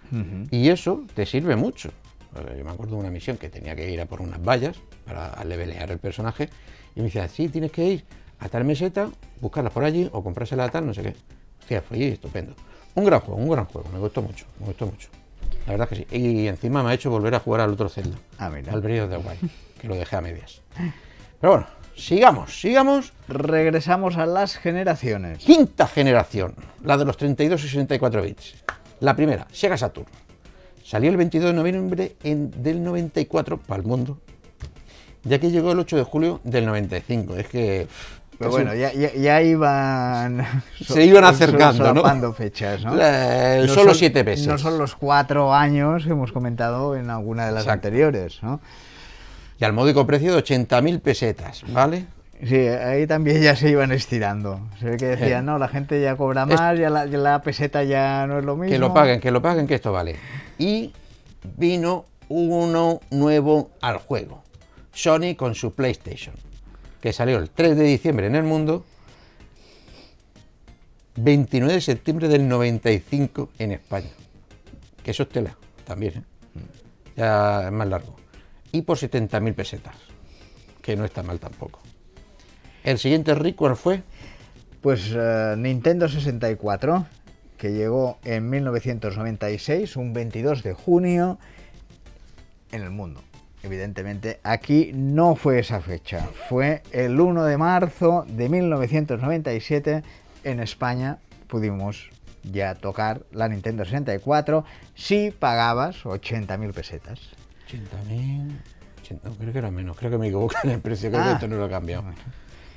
[0.50, 1.90] Y eso te sirve mucho.
[2.35, 5.42] Yo me acuerdo de una misión que tenía que ir a por unas vallas para
[5.44, 6.49] levelear el personaje
[6.94, 8.05] y me decía, sí, tienes que ir
[8.40, 11.14] a tal meseta, buscarlas por allí o comprársela a tal, no sé qué.
[11.61, 12.55] Hostia, fue estupendo.
[12.94, 15.09] Un gran juego, un gran juego, me gustó mucho, me gustó mucho.
[15.66, 16.07] La verdad que sí.
[16.11, 19.16] Y encima me ha hecho volver a jugar al otro Zelda, ah, al Breath de
[19.16, 20.61] Wild, que lo dejé a medias.
[21.40, 21.66] Pero bueno,
[21.97, 23.12] sigamos, sigamos.
[23.29, 25.38] Regresamos a las generaciones.
[25.38, 28.55] Quinta generación, la de los 32 y 64 bits.
[29.01, 30.07] La primera, Sega Saturn.
[30.85, 34.18] Salió el 22 de noviembre del 94 para el mundo,
[35.23, 37.37] ya que llegó el 8 de julio del 95.
[37.37, 37.88] Es que...
[38.38, 40.44] Pero bueno, ya, ya, iban...
[40.87, 42.33] Se iban acercando, ¿no?
[42.35, 42.92] fechas, ¿no?
[43.68, 44.47] solo siete meses.
[44.47, 48.61] No son los cuatro años que hemos comentado en alguna de las anteriores, ¿no?
[49.59, 52.07] Y al módico precio de 80.000 pesetas, ¿vale?
[52.44, 54.61] Sí, ahí también ya se iban estirando.
[54.81, 58.40] Se ve que decían, no, la gente ya cobra más, ya, la, peseta ya no
[58.40, 58.70] es lo mismo.
[58.70, 60.16] Que lo paguen, que lo paguen, que esto vale.
[60.58, 60.92] Y
[61.56, 64.42] vino uno nuevo al juego.
[64.92, 66.34] Sony con su PlayStation,
[67.00, 68.84] que salió el 3 de diciembre en el mundo,
[71.16, 74.10] 29 de septiembre del 95 en España.
[75.02, 76.22] Que eso es tela, también, ¿eh?
[77.16, 78.16] ya es más largo.
[78.72, 79.96] Y por 70.000 pesetas,
[80.80, 81.80] que no está mal tampoco.
[82.82, 84.02] El siguiente rico fue?
[84.80, 87.06] Pues eh, Nintendo 64,
[87.64, 91.38] que llegó en 1996, un 22 de junio,
[92.72, 93.22] en el mundo.
[93.62, 100.03] Evidentemente, aquí no fue esa fecha, fue el 1 de marzo de 1997
[100.44, 101.16] en España
[101.48, 102.11] pudimos
[102.42, 107.18] ya tocar la Nintendo 64 si pagabas 80.000 pesetas.
[107.70, 108.59] 80.000.
[109.22, 111.33] No, creo que era menos, creo que me equivoco en el precio, creo que Ah.
[111.33, 112.05] esto no lo he cambiado.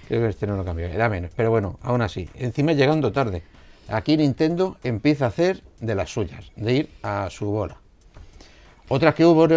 [0.07, 3.11] Creo que este no lo he cambiado, era menos, pero bueno, aún así, encima llegando
[3.11, 3.43] tarde.
[3.89, 7.77] Aquí Nintendo empieza a hacer de las suyas, de ir a su bola.
[8.89, 9.47] Otras que hubo,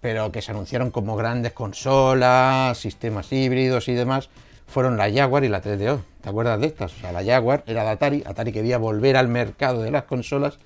[0.00, 4.30] pero que se anunciaron como grandes consolas, sistemas híbridos y demás,
[4.66, 6.00] fueron la Jaguar y la 3DO.
[6.22, 6.94] ¿Te acuerdas de estas?
[6.94, 10.58] O sea, la Jaguar era de Atari, Atari quería volver al mercado de las consolas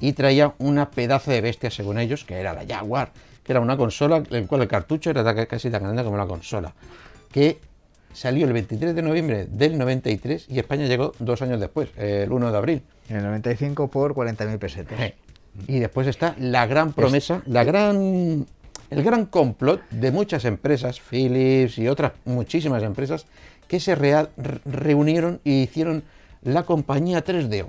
[0.00, 3.12] y traía una pedazo de bestia, según ellos, que era la Jaguar,
[3.44, 6.72] que era una consola en cual el cartucho era casi tan grande como la consola,
[7.30, 7.60] que
[8.12, 12.50] salió el 23 de noviembre del 93 y España llegó dos años después, el 1
[12.52, 12.82] de abril.
[13.08, 14.98] En el 95 por 40.000 pesetas.
[15.66, 18.46] Y después está la gran promesa, la gran,
[18.90, 23.26] el gran complot de muchas empresas, Philips y otras muchísimas empresas,
[23.66, 24.28] que se re-
[24.64, 26.02] reunieron y hicieron
[26.42, 27.66] la compañía 3DO.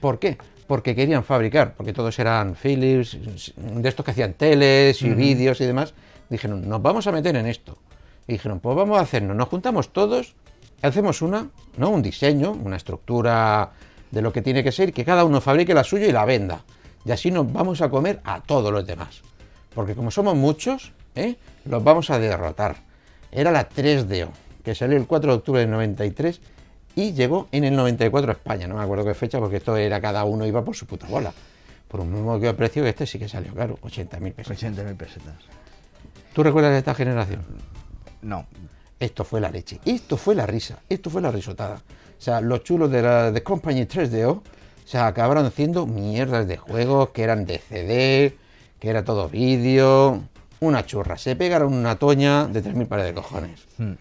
[0.00, 0.36] ¿Por qué?
[0.66, 3.18] Porque querían fabricar, porque todos eran Philips,
[3.56, 5.94] de estos que hacían teles y vídeos y demás.
[6.28, 7.78] Dijeron, nos vamos a meter en esto.
[8.26, 10.34] Y dijeron, pues vamos a hacernos, nos juntamos todos,
[10.80, 11.90] hacemos una, ¿no?
[11.90, 13.72] Un diseño, una estructura
[14.10, 16.62] de lo que tiene que ser, que cada uno fabrique la suya y la venda.
[17.04, 19.22] Y así nos vamos a comer a todos los demás.
[19.74, 21.36] Porque como somos muchos, ¿eh?
[21.64, 22.76] los vamos a derrotar.
[23.32, 24.28] Era la 3DO,
[24.62, 26.40] que salió el 4 de octubre del 93
[26.94, 28.68] y llegó en el 94 a España.
[28.68, 31.32] No me acuerdo qué fecha, porque esto era cada uno iba por su puta bola.
[31.88, 34.62] Por un mismo que precio que este sí que salió caro, 80.000 pesos.
[34.62, 35.34] 80.000 pesetas.
[36.32, 37.42] ¿Tú recuerdas de esta generación?
[38.22, 38.46] No.
[38.98, 41.76] Esto fue la leche, esto fue la risa, esto fue la risotada.
[41.76, 44.42] O sea, los chulos de la de Company 3DO, o
[44.84, 48.36] sea, acabaron haciendo mierdas de juegos que eran de CD,
[48.78, 50.22] que era todo vídeo,
[50.60, 51.18] una churra.
[51.18, 53.66] Se pegaron una toña de 3.000 pares de cojones.
[53.76, 53.92] Hmm.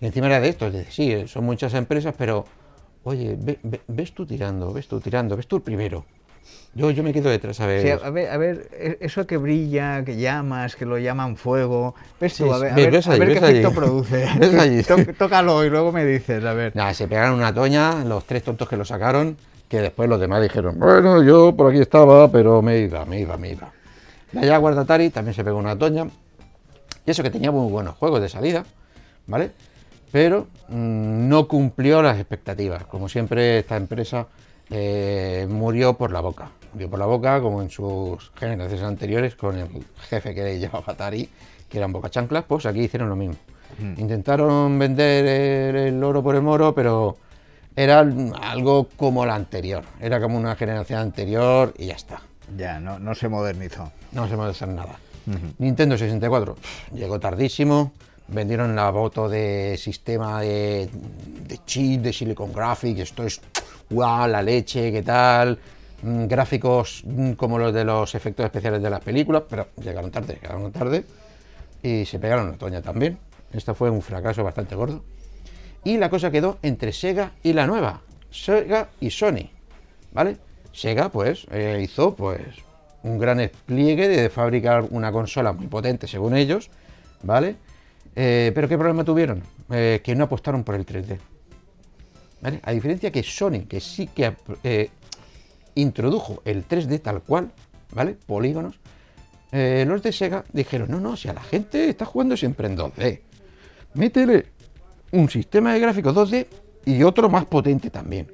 [0.00, 2.44] Y encima era de esto, es decir, sí, son muchas empresas, pero,
[3.04, 6.04] oye, ve- ve- ves tú tirando, ves tú tirando, ves tú el primero.
[6.74, 7.80] Yo, yo me quedo detrás a ver.
[7.82, 11.94] Sí, a ver, a ver, e- eso que brilla, que llamas, que lo llaman fuego.
[12.20, 12.52] ¿Ves tú?
[12.52, 12.78] A ver, a a
[13.18, 14.24] qué efecto produce.
[14.58, 14.82] Allí.
[14.82, 16.76] Tó- Tócalo y luego me dices, a ver.
[16.76, 19.36] Nada, se pegaron una toña, los tres tontos que lo sacaron,
[19.68, 23.36] que después los demás dijeron, bueno, yo por aquí estaba, pero me iba, me iba,
[23.36, 23.72] me iba.
[24.32, 26.06] La Jaguar Atari también se pegó una toña,
[27.06, 28.64] y eso que tenía muy buenos juegos de salida,
[29.26, 29.50] ¿vale?
[30.12, 32.84] Pero mm, no cumplió las expectativas.
[32.84, 34.26] Como siempre, esta empresa
[34.70, 36.50] eh, murió por la boca.
[36.72, 39.68] Murió por la boca, como en sus generaciones anteriores, con el
[40.08, 41.28] jefe que llevaba Atari,
[41.68, 43.36] que era un boca chanclas, pues aquí hicieron lo mismo.
[43.96, 47.16] Intentaron vender el, el oro por el moro, pero
[47.76, 49.84] era algo como la anterior.
[50.00, 52.22] Era como una generación anterior y ya está.
[52.56, 53.92] Ya, no, no se modernizó.
[54.10, 54.98] No se hacer nada.
[55.58, 57.92] Nintendo 64 pf, llegó tardísimo.
[58.28, 60.90] Vendieron la voto de sistema de,
[61.46, 63.00] de chip, de Silicon Graphics.
[63.00, 63.40] Esto es
[63.90, 65.58] guau, la leche, qué tal.
[66.02, 70.38] Mm, gráficos mm, como los de los efectos especiales de las películas, pero llegaron tarde,
[70.40, 71.04] llegaron tarde.
[71.82, 73.18] Y se pegaron la toña también.
[73.52, 75.02] Esto fue un fracaso bastante gordo.
[75.84, 79.48] Y la cosa quedó entre Sega y la nueva, Sega y Sony,
[80.12, 80.36] ¿vale?
[80.72, 82.40] Sega, pues, eh, hizo, pues,
[83.02, 86.70] un gran despliegue de fabricar una consola muy potente, según ellos,
[87.22, 87.56] ¿vale?
[88.16, 89.42] Eh, pero ¿qué problema tuvieron?
[89.70, 91.18] Eh, que no apostaron por el 3D,
[92.62, 94.90] A diferencia que Sony, que sí que eh,
[95.74, 97.50] introdujo el 3D tal cual,
[97.92, 98.14] ¿vale?
[98.14, 98.78] Polígonos,
[99.50, 102.76] eh, los de Sega dijeron, no, no, si a la gente está jugando siempre en
[102.76, 103.20] 2D,
[103.94, 104.46] métele
[105.12, 106.46] un sistema de gráficos 2D
[106.84, 108.30] y otro más potente también.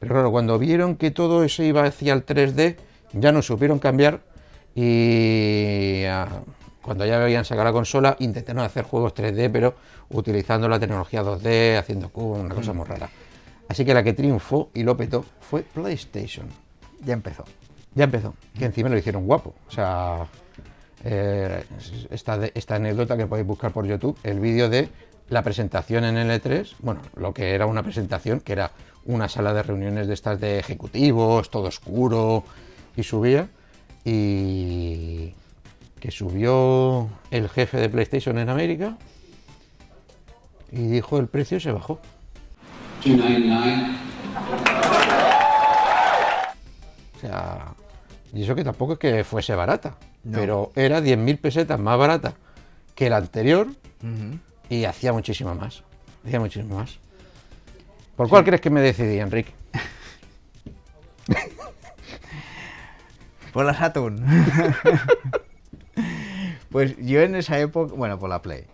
[0.00, 2.76] Pero claro, cuando vieron que todo eso iba hacia el 3D,
[3.12, 4.20] ya no supieron cambiar
[4.74, 6.42] y ah,
[6.82, 9.74] cuando ya habían sacado la consola, intentaron hacer juegos 3D, pero
[10.10, 13.08] utilizando la tecnología 2D, haciendo cubos, una cosa muy rara.
[13.68, 16.46] Así que la que triunfó y lo petó fue PlayStation.
[17.04, 17.44] Ya empezó.
[17.94, 19.54] Ya empezó, que encima lo hicieron guapo.
[19.68, 20.26] O sea,
[21.04, 21.64] eh,
[22.10, 24.88] esta, esta anécdota que podéis buscar por YouTube, el vídeo de
[25.28, 28.72] la presentación en L3, bueno, lo que era una presentación, que era
[29.04, 32.44] una sala de reuniones de estas de ejecutivos, todo oscuro,
[32.96, 33.48] y subía,
[34.04, 35.32] y
[36.02, 38.96] que subió el jefe de PlayStation en América,
[40.72, 42.00] y dijo el precio y se bajó.
[43.04, 43.98] 299
[47.16, 47.74] O sea,
[48.34, 50.38] y eso que tampoco es que fuese barata, No.
[50.40, 52.34] pero era 10.000 pesetas más barata
[52.96, 53.68] que la anterior
[54.68, 55.84] y hacía muchísimo más.
[56.26, 56.98] Hacía muchísimo más.
[58.16, 59.52] ¿Por cuál crees que me decidí, Enrique?
[63.52, 64.18] Por la Saturn.
[66.72, 68.64] pues yo en esa época, bueno, por la Play.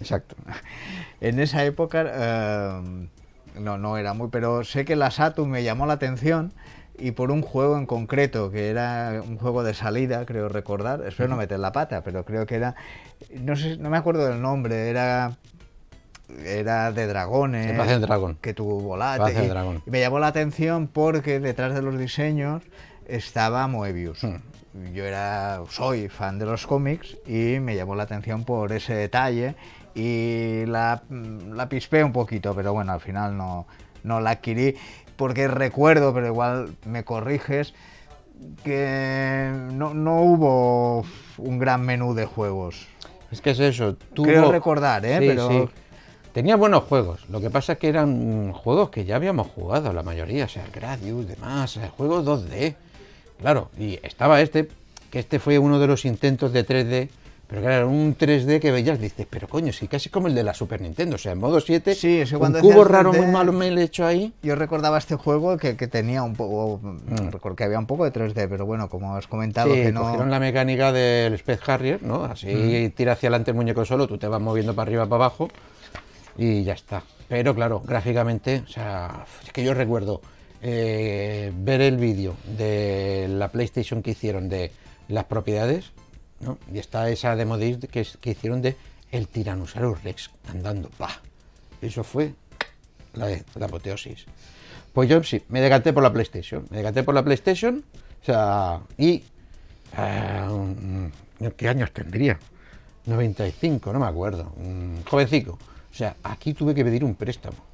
[0.00, 0.36] Exacto.
[1.20, 3.08] En esa época eh,
[3.58, 6.52] no, no era muy, pero sé que la Saturn me llamó la atención
[6.98, 11.30] y por un juego en concreto, que era un juego de salida, creo recordar, espero
[11.30, 12.74] no meter la pata, pero creo que era,
[13.40, 15.36] no sé, no me acuerdo del nombre, era
[16.44, 18.38] era de dragones, El Dragón.
[18.40, 18.54] que.
[19.18, 19.48] Palacio del y-
[19.86, 22.62] y me llamó la atención porque detrás de los diseños
[23.06, 24.22] estaba Moebius.
[24.24, 24.36] Hmm.
[24.92, 29.54] Yo era, soy fan de los cómics y me llamó la atención por ese detalle
[29.94, 33.66] y la, la pispé un poquito, pero bueno, al final no,
[34.02, 34.74] no la adquirí
[35.16, 37.72] porque recuerdo, pero igual me corriges,
[38.64, 41.04] que no, no hubo
[41.38, 42.86] un gran menú de juegos.
[43.30, 43.94] Es que es eso.
[43.94, 44.26] Tuvo...
[44.26, 45.18] Creo recordar, ¿eh?
[45.20, 45.68] Sí, Pero- sí.
[46.32, 47.28] Tenía buenos juegos.
[47.28, 50.46] Lo que pasa es que eran juegos que ya habíamos jugado, la mayoría.
[50.46, 52.74] O sea, el Gradius, demás, el juego 2D.
[53.40, 54.68] Claro, y estaba este,
[55.10, 57.08] que este fue uno de los intentos de 3D.
[57.46, 60.42] Pero claro, era un 3D que veías, dices, pero coño, sí, casi como el de
[60.42, 61.16] la Super Nintendo.
[61.16, 63.68] O sea, en modo 7, Sí, ese un cuando cubo raro 3D, muy malo me
[63.68, 64.32] he hecho ahí.
[64.42, 67.54] Yo recordaba este juego que, que tenía un poco, Mm.
[67.54, 70.00] que había un poco de 3D, pero bueno, como has comentado, Sí, que no...
[70.00, 72.24] cogieron la mecánica del Space Harrier, ¿no?
[72.24, 75.50] Así tira hacia adelante el muñeco solo, tú te vas moviendo para arriba, para abajo
[76.38, 77.02] y ya está.
[77.28, 80.22] Pero claro, gráficamente, o sea, es que yo recuerdo
[80.66, 84.72] eh, ver el vídeo de la PlayStation que hicieron de
[85.08, 85.92] las propiedades,
[86.40, 86.56] ¿no?
[86.72, 88.74] Y está esa demo disc que, que hicieron de
[89.12, 91.20] el Tyrannosaurus Rex andando, ¡pah!
[91.82, 92.32] Eso fue
[93.12, 93.28] la,
[93.60, 94.24] apoteosis.
[94.94, 96.66] Pues yo sí, me decanté por la PlayStation.
[96.70, 97.84] Me decanté por la PlayStation,
[98.22, 99.22] o sea, y.
[99.98, 101.10] eh,
[101.58, 102.38] ¿Qué años tendría?
[103.04, 104.52] 95, no me acuerdo.
[104.56, 105.52] mm, jovencico.
[105.52, 107.73] O sea, aquí tuve que pedir un préstamo.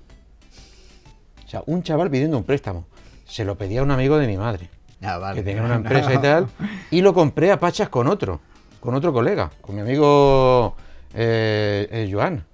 [1.51, 2.87] O sea, un chaval pidiendo un préstamo.
[3.27, 4.71] Se lo pedía a un amigo de mi madre
[5.03, 5.35] Ah, vale.
[5.35, 6.47] que tenía una empresa y tal,
[6.93, 8.41] y lo compré a pachas con otro,
[8.79, 10.77] con otro colega, con mi amigo
[11.13, 12.45] eh, eh, Joan,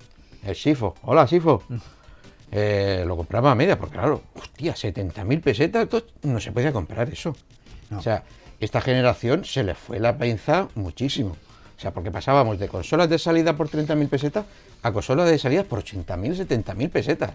[0.46, 0.94] el Sifo.
[1.02, 1.62] Hola, Sifo.
[2.50, 5.88] Eh, lo compraba a media, porque claro, hostia, 70.000 pesetas,
[6.22, 7.36] no se podía comprar eso.
[7.90, 7.98] No.
[7.98, 8.22] O sea,
[8.60, 11.36] esta generación se le fue la pinza muchísimo.
[11.76, 14.46] O sea, porque pasábamos de consolas de salida por 30.000 pesetas
[14.82, 17.32] a consolas de salida por 80.000, 70.000 pesetas.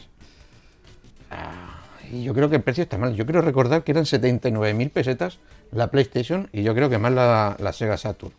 [1.31, 1.79] Ah,
[2.11, 3.15] Y yo creo que el precio está mal.
[3.15, 5.39] Yo quiero recordar que eran 79.000 pesetas
[5.71, 8.33] la PlayStation y yo creo que más la, Sega Saturn.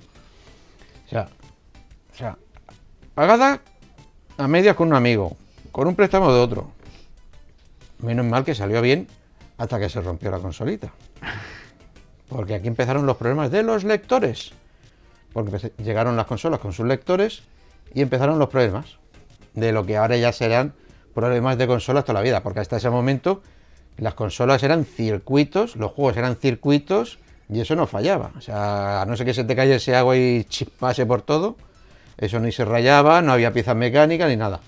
[1.06, 1.28] O sea,
[2.12, 2.36] o sea,
[3.14, 3.60] pagada
[4.36, 5.36] a medias con un amigo,
[5.72, 6.70] con un préstamo de otro.
[8.00, 9.08] Menos mal que salió bien
[9.56, 10.92] hasta que se rompió la consolita.
[12.28, 14.52] Porque aquí empezaron los problemas de los lectores.
[15.32, 17.42] Porque llegaron las consolas con sus lectores
[17.94, 18.98] y empezaron los problemas.
[19.54, 20.74] De lo que ahora ya serán
[21.12, 22.42] problemas de consolas toda la vida.
[22.42, 23.42] Porque hasta ese momento
[23.96, 28.32] las consolas eran circuitos, los juegos eran circuitos y eso no fallaba.
[28.36, 31.56] O sea, a no ser que se te cayese agua y chispase por todo,
[32.16, 34.60] eso ni se rayaba, no había piezas mecánicas ni nada.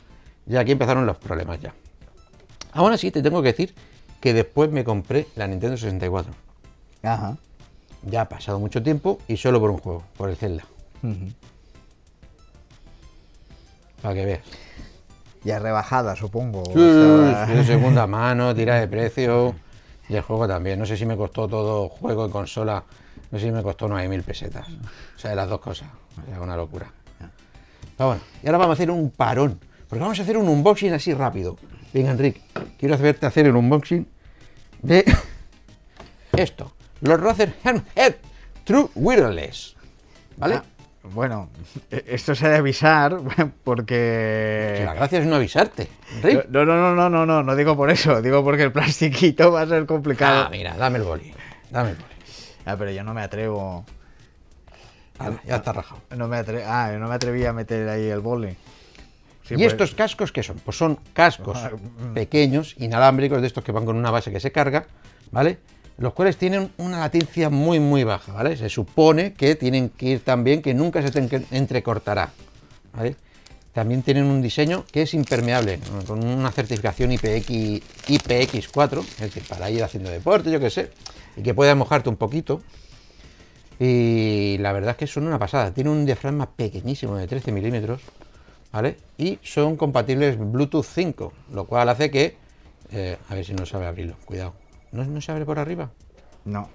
[0.47, 1.75] Y aquí empezaron los problemas ya.
[2.73, 3.75] Aún así, te tengo que decir
[4.21, 6.33] que después me compré la Nintendo 64.
[7.03, 7.37] Ajá.
[8.03, 10.65] Ya ha pasado mucho tiempo y solo por un juego, por el Zelda.
[14.03, 14.41] Para que veas.
[15.45, 16.63] Ya rebajada, supongo.
[16.63, 19.55] o Sí, estaba- sí, de segunda mano, tira de precio.
[20.09, 20.79] Y el juego también.
[20.79, 22.83] No sé si me costó todo juego y consola.
[23.31, 24.67] No sé si me costó 9.000 pesetas.
[24.69, 25.89] O sea, de las dos cosas.
[26.29, 26.91] Sea, una locura.
[27.97, 29.59] Pero bueno, y ahora vamos a hacer un parón.
[29.89, 31.57] Porque vamos a hacer un unboxing así rápido.
[31.93, 32.41] Venga, Enrique,
[32.79, 34.07] quiero hacerte hacer el unboxing
[34.83, 35.05] de
[36.37, 36.73] esto.
[37.01, 38.17] Los Razer Handhead
[38.65, 39.77] True Wireless.
[40.37, 40.57] ¿Vale?
[40.57, 40.65] Ah,
[41.13, 41.49] bueno,
[41.91, 43.19] e- esto se ha de avisar
[43.65, 44.75] porque...
[44.79, 45.89] Que la gracia es no avisarte.
[46.51, 49.63] No, no, no, no, no, no, no digo por eso, digo porque el plastiquito va
[49.63, 50.45] a ser complicado.
[50.47, 51.33] Ah, mira, dame el boli.
[51.71, 52.09] Dame el boli.
[52.67, 53.85] Ah, pero yo no me atrevo.
[55.19, 56.01] Ala, ya está rajado.
[56.17, 58.57] No me atre- ah, no me atreví a meter ahí el boli.
[59.45, 60.57] Sí, ¿Y pues- estos cascos qué son?
[60.57, 61.71] Pues son cascos Ah,
[62.15, 64.87] pequeños, inalámbricos, de estos que van con una base que se carga,
[65.31, 65.59] ¿vale?
[65.97, 68.57] Los cuales tienen una latencia muy, muy baja, ¿vale?
[68.57, 72.33] Se supone que tienen que ir tan bien que nunca se te en- entrecortará,
[72.93, 73.15] ¿vale?
[73.73, 77.49] También tienen un diseño que es impermeable, con una certificación IPX,
[78.09, 80.91] IPX4, es decir, para ir haciendo deporte, yo qué sé,
[81.37, 82.61] y que pueda mojarte un poquito.
[83.81, 85.73] Y la verdad es que son una pasada.
[85.73, 88.01] Tiene un diafragma pequeñísimo de 13 milímetros,
[88.73, 88.97] ¿vale?
[89.19, 92.37] Y son compatibles Bluetooth 5, lo cual hace que...
[92.93, 94.55] eh, a ver si no sabe abrirlo, cuidado.
[94.95, 95.91] ¿No, no se abre por arriba?
[96.45, 96.69] No,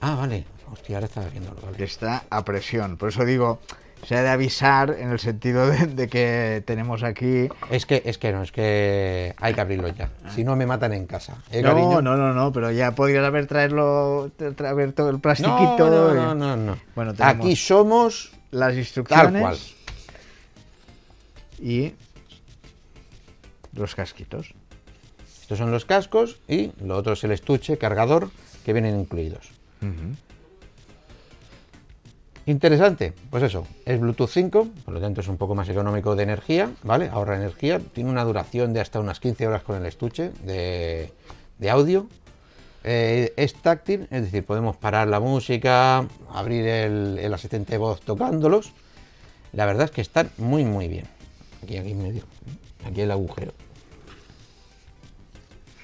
[0.00, 0.44] Ah, vale.
[0.72, 1.84] Hostia, ahora está abriéndolo, que vale.
[1.84, 2.96] está a presión.
[2.96, 3.58] Por eso digo
[4.06, 7.48] se ha de avisar en el sentido de, de que tenemos aquí...
[7.68, 10.08] Es que, es que no, es que hay que abrirlo ya.
[10.36, 11.42] Si no me matan en casa.
[11.50, 12.00] ¿Eh, no, cariño?
[12.00, 15.90] no, no, no, pero ya podrías haber traerlo, tra- haber todo el No, plastiquito.
[15.90, 16.78] no, y- no, no, no.
[16.94, 19.58] Bueno, Aquí somos las tal instrucciones cual.
[21.60, 21.92] y
[23.72, 24.54] los casquitos.
[25.48, 28.28] Estos son los cascos y lo otro es el estuche, cargador,
[28.66, 29.48] que vienen incluidos.
[32.44, 36.24] Interesante, pues eso, es Bluetooth 5, por lo tanto es un poco más económico de
[36.24, 37.08] energía, ¿vale?
[37.08, 41.14] Ahorra energía, tiene una duración de hasta unas 15 horas con el estuche de,
[41.56, 42.08] de audio.
[42.84, 48.02] Eh, es táctil, es decir, podemos parar la música, abrir el, el asistente de voz
[48.02, 48.74] tocándolos.
[49.54, 51.06] La verdad es que están muy, muy bien.
[51.62, 52.24] Aquí, aquí en medio,
[52.84, 53.54] aquí el agujero.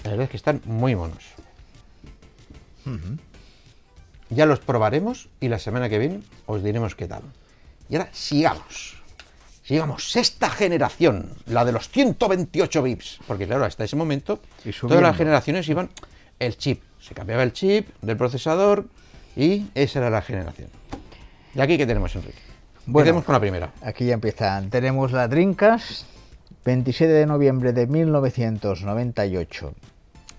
[0.04, 1.24] La verdad es que están muy monos.
[4.28, 7.22] Ya los probaremos y la semana que viene os diremos qué tal.
[7.88, 9.02] Y ahora sigamos.
[9.62, 10.12] Sigamos.
[10.12, 13.18] Sexta generación, la de los 128 bits.
[13.26, 14.40] Porque claro, hasta ese momento
[14.80, 15.88] todas las generaciones iban
[16.38, 16.82] el chip.
[17.00, 18.84] Se cambiaba el chip del procesador
[19.36, 20.68] y esa era la generación.
[21.54, 22.38] ¿Y aquí qué tenemos, Enrique?
[22.84, 23.08] Bueno.
[23.08, 23.72] Empecemos con la primera.
[23.80, 24.68] Aquí ya empiezan.
[24.68, 26.04] Tenemos la Dreamcast,
[26.66, 29.72] 27 de noviembre de 1998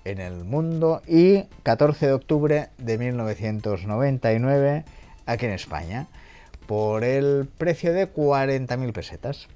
[0.06, 4.86] en el mundo y 14 de octubre de 1999
[5.26, 6.08] aquí en España
[6.68, 9.47] por el precio de 40.000 pesetas.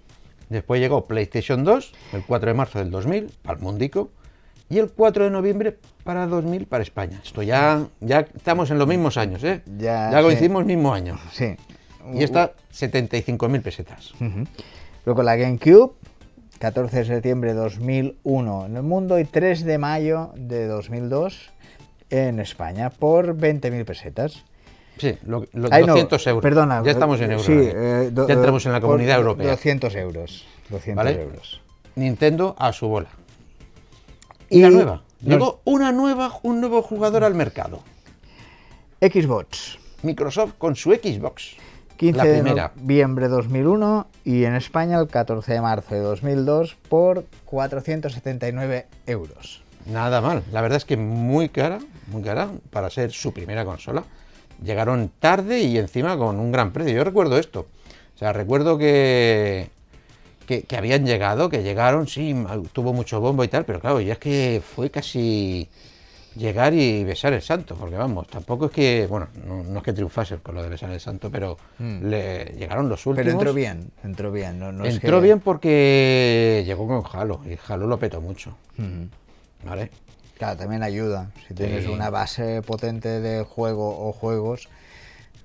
[0.50, 4.10] Después llegó PlayStation 2, el 4 de marzo del 2000, para el mundico,
[4.70, 7.22] y el 4 de noviembre para 2000 para España.
[7.24, 9.62] Esto ya, ya estamos en los mismos años, ¿eh?
[9.78, 10.24] Ya, ya sí.
[10.24, 11.20] coincidimos mismo año.
[11.32, 11.56] Sí.
[12.14, 14.14] Y esta, 75.000 pesetas.
[14.16, 14.46] Ujú.
[15.06, 15.94] Luego la GameCube,
[16.60, 21.52] 14 de septiembre de 2001 en el mundo y 3 de mayo de 2002
[22.10, 24.44] en España por 20.000 pesetas.
[24.98, 26.44] Sí, lo- los Ay, no, 200 euros.
[26.44, 26.84] Perdona.
[26.84, 27.46] Ya estamos en euros.
[27.46, 29.52] Sí, eh, do- ya entramos en la comunidad europea.
[29.52, 30.46] 200 euros.
[30.70, 31.22] 200 ¿Vale?
[31.22, 31.62] euros.
[31.96, 33.08] Nintendo a su bola.
[34.50, 35.04] Y, la nueva.
[35.22, 37.82] Llegó una nueva, un nuevo jugador al mercado.
[39.02, 41.56] Xbox, Microsoft con su Xbox.
[42.00, 42.44] 15 la de
[42.78, 49.64] noviembre de 2001 y en España el 14 de marzo de 2002 por 479 euros.
[49.86, 50.42] Nada mal.
[50.54, 54.06] La verdad es que muy cara, muy cara para ser su primera consola.
[54.64, 56.96] Llegaron tarde y encima con un gran precio.
[56.96, 57.68] Yo recuerdo esto.
[58.16, 59.70] O sea, recuerdo que,
[60.48, 62.34] que, que habían llegado, que llegaron, sí,
[62.72, 65.68] tuvo mucho bombo y tal, pero claro, ya es que fue casi
[66.40, 69.94] llegar y besar el santo, porque vamos, tampoco es que, bueno, no, no es que
[69.94, 73.26] triunfase con lo de besar el santo, pero le llegaron los últimos.
[73.26, 74.58] Pero entró bien, entró bien.
[74.60, 78.56] No, no es Entró que- bien porque llegó con Halo y Halo lo petó mucho,
[78.78, 79.08] Ujú.
[79.64, 79.92] ¿vale?
[80.38, 81.32] Claro, también ayuda.
[81.48, 81.90] Si tienes Sí.
[81.92, 84.70] una base potente de juego o juegos.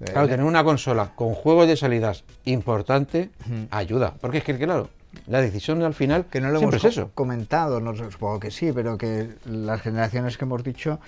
[0.01, 3.31] eh, Claro, tener una consola con juegos de salidas importante
[3.71, 4.15] ayuda.
[4.21, 4.89] Porque es que, claro,
[5.27, 7.11] la decisión al final que no lo hemos es eso.
[7.15, 10.99] comentado, no supongo que sí, pero que las generaciones que hemos dicho,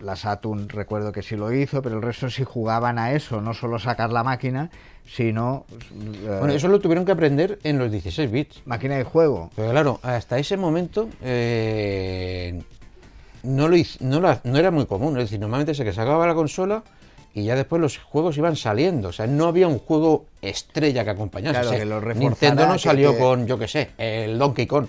[0.00, 3.54] la Saturn recuerdo que sí lo hizo, pero el resto sí jugaban a eso, no
[3.54, 4.70] solo sacar la máquina,
[5.06, 5.64] sino
[6.24, 8.62] eh, Bueno, eso lo tuvieron que aprender en los 16 bits.
[8.66, 9.50] máquina de juego.
[9.56, 12.62] Pero claro, hasta ese momento eh,
[13.42, 15.16] no, lo, no, la- no era muy común.
[15.18, 16.82] Es decir, normalmente se que sacaba la consola
[17.34, 19.08] y ya después los juegos iban saliendo.
[19.08, 21.52] O sea, no había un juego estrella que acompañase.
[21.52, 24.66] Claro, O sea, que lo Nintendo no salió que- con, yo qué sé, el Donkey
[24.66, 24.86] Kong.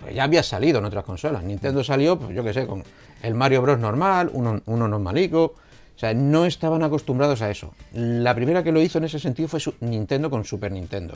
[0.00, 1.42] Pues ya había salido en otras consolas.
[1.44, 2.82] Nintendo salió, pues yo qué sé, con
[3.22, 3.78] el Mario Bros.
[3.78, 5.54] normal, uno, uno normalico.
[5.94, 7.72] O sea, no estaban acostumbrados a eso.
[7.92, 11.14] La primera que lo hizo en ese sentido fue su- Nintendo con Super Nintendo,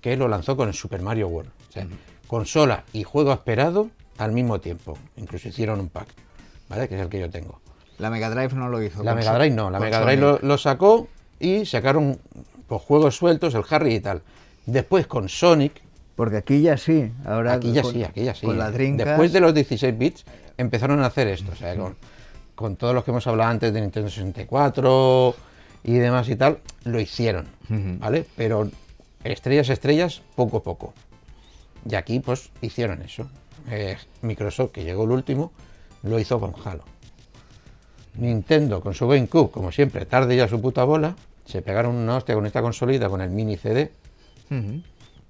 [0.00, 1.50] que lo lanzó con el Super Mario World.
[1.68, 1.86] O sea,
[2.26, 4.96] consola y juego esperado al mismo tiempo.
[5.16, 6.08] Incluso hicieron un pack,
[6.68, 6.88] ¿vale?
[6.88, 7.60] Que es el que yo tengo.
[7.98, 9.02] La Mega Drive no lo hizo.
[9.02, 11.08] La Mega Drive no, la Mega Drive lo, lo sacó
[11.40, 12.18] y sacaron
[12.66, 14.22] pues, juegos sueltos, el Harry y tal.
[14.66, 15.80] Después con Sonic,
[16.16, 18.46] Porque aquí ya sí, ahora aquí ya con- sí, aquí ya sí.
[18.46, 20.24] Con la Dreamcast, Después de los 16 bits
[20.56, 21.96] empezaron a hacer esto, o sea, con,
[22.54, 25.34] con todos los que hemos hablado antes de Nintendo 64
[25.84, 28.26] y demás y tal, lo hicieron, ¿vale?
[28.36, 28.70] Pero
[29.24, 30.94] estrellas, estrellas, poco a poco.
[31.88, 33.28] Y aquí pues hicieron eso.
[33.70, 35.52] Eh, Microsoft, que llegó el último,
[36.02, 36.84] lo hizo con Halo.
[38.16, 42.34] Nintendo con su GameCube, como siempre, tarde ya su puta bola, se pegaron una hostia
[42.34, 43.90] con esta consolita, con el mini CD,
[44.50, 44.80] Ujú.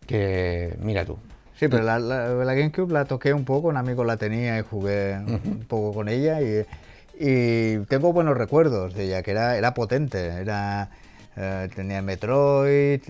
[0.07, 1.17] que mira tú.
[1.59, 4.63] Sí, pero la, la- la GameCube la toqué un poco, un amigo la tenía y
[4.63, 6.65] jugué un poco con ella y,
[7.19, 10.91] y tengo buenos recuerdos de ella, que era, era potente, era
[11.37, 13.01] eh, tenía Metroid,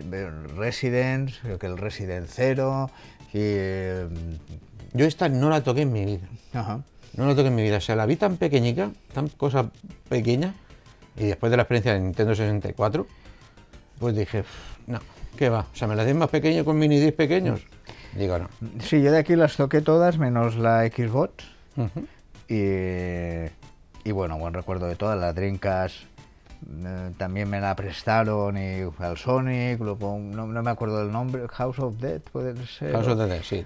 [0.57, 2.91] Resident, creo que el Resident Zero
[3.33, 3.39] y...
[3.41, 4.07] eh,
[4.93, 6.29] Yo esta no la toqué en mi vida.
[6.53, 6.81] ajá.
[7.17, 7.77] No la toqué en mi vida.
[7.79, 9.71] O sea, la vi tan pequeñica, tan cosa
[10.09, 10.55] pequeña,
[11.17, 13.07] y después de la experiencia de Nintendo 64,
[13.99, 14.47] pues dije, "Uf,
[14.87, 14.99] No,
[15.37, 15.61] ¿qué va?
[15.73, 17.63] O sea, ¿me la den más pequeño con mini disc pequeños?
[18.15, 18.49] Digo, no.
[18.81, 21.45] Sí, yo de aquí las toqué todas menos la Xbox.
[22.49, 23.49] Y,
[24.09, 25.19] y bueno, buen recuerdo de todas.
[25.19, 25.97] Las Dreamcast
[26.85, 31.47] eh, también me la prestaron y al Sonic, luego, no, no me acuerdo del nombre,
[31.49, 32.93] House of Dead puede ser.
[32.93, 33.65] House of Dead, sí.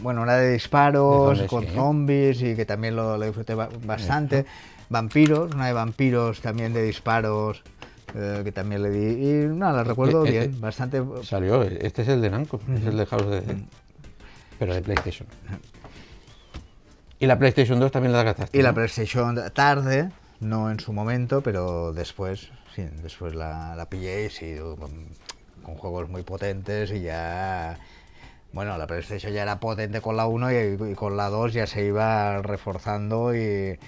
[0.00, 1.72] Bueno, una de disparos, con sí.
[1.74, 4.44] zombies y que también lo, lo disfruté ba- bastante.
[4.90, 7.62] Vampiros, una de vampiros también de disparos,
[8.14, 9.28] eh, que también le di.
[9.28, 11.02] Y no, la recuerdo eh, bien, eh, bastante.
[11.22, 13.56] Salió, este es el de Namco, es el de House of the.
[14.58, 15.28] Pero de PlayStation.
[17.18, 18.56] Y la PlayStation 2 también la gastaste.
[18.56, 18.76] Y la ¿no?
[18.76, 20.10] PlayStation tarde,
[20.40, 24.90] no en su momento, pero después, sí, después la, la pillé y sí, con,
[25.62, 27.78] con juegos muy potentes y ya...
[28.52, 31.66] Bueno, la PlayStation ya era potente con la 1 y, y con la 2 ya
[31.66, 33.78] se iba reforzando y,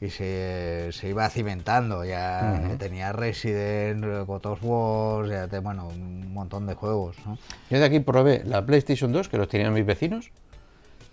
[0.00, 2.04] y se, se iba cimentando.
[2.04, 7.16] Ya tenía Resident, God of War, ya te- bueno, un montón de juegos.
[7.24, 7.38] ¿no?
[7.70, 10.30] Yo de aquí probé la PlayStation 2, que los tenían mis vecinos,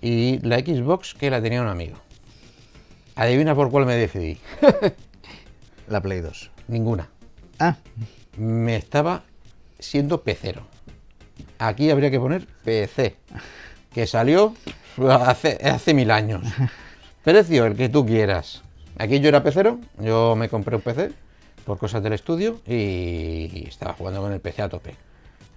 [0.02, 1.98] y la Xbox, que la tenía un amigo.
[3.16, 4.38] Adivina por cuál me decidí.
[5.88, 6.52] La Play 2.
[6.68, 7.08] Ninguna.
[7.60, 7.78] Ah,
[8.38, 9.22] Me estaba
[9.80, 10.64] siendo pecero.
[11.60, 13.16] Aquí habría que poner PC,
[13.94, 14.54] que salió
[15.10, 16.44] hace, hace mil años.
[17.24, 18.62] Precio, el que tú quieras.
[18.98, 21.12] Aquí yo era pecero, yo me compré un PC
[21.66, 24.96] por cosas del estudio y estaba jugando con el PC a tope.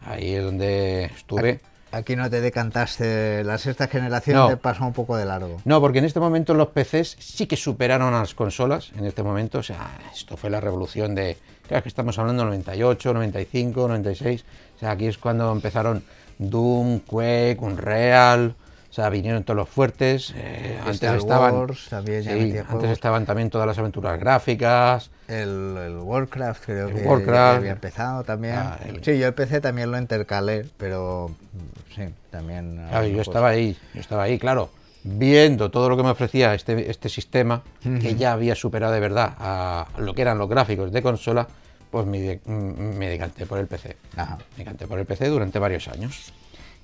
[0.07, 1.61] Ahí es donde estuve.
[1.93, 4.49] aquí no te decantaste, la sexta generación No.
[4.49, 5.61] te pasó un poco de largo.
[5.65, 8.91] No, porque en este momento los PCs sí que superaron a las consolas.
[8.97, 11.37] En este momento, o sea, esto fue la revolución de.
[11.67, 14.45] Claro que estamos hablando del 98, 95, 96.
[14.79, 16.05] O sea, aquí es cuando empezaron
[16.39, 18.55] Doom, Quake, Unreal.
[18.89, 20.33] O sea, vinieron todos los fuertes.
[20.37, 21.55] eh, antes Star estaban.
[21.55, 22.91] Wars también sí, antes juegos.
[22.91, 25.11] estaban también todas las aventuras gráficas.
[25.27, 27.59] El, el Warcraft creo El que Warcraft.
[27.59, 28.55] había empezado también.
[28.57, 32.87] Ah, el- Sí, yo el PC también lo intercalé, pero mm, sí, también...
[32.89, 34.71] Claro, yo estaba ahí, yo estaba ahí, claro,
[35.03, 37.63] viendo todo lo que me ofrecía este, este sistema,
[38.01, 41.47] que ya había superado de verdad a lo que eran los gráficos de consola,
[41.91, 43.97] pues me, mm, me decanté por el PC.
[44.17, 44.39] Ajá.
[44.57, 46.33] Me decanté por el PC durante varios años.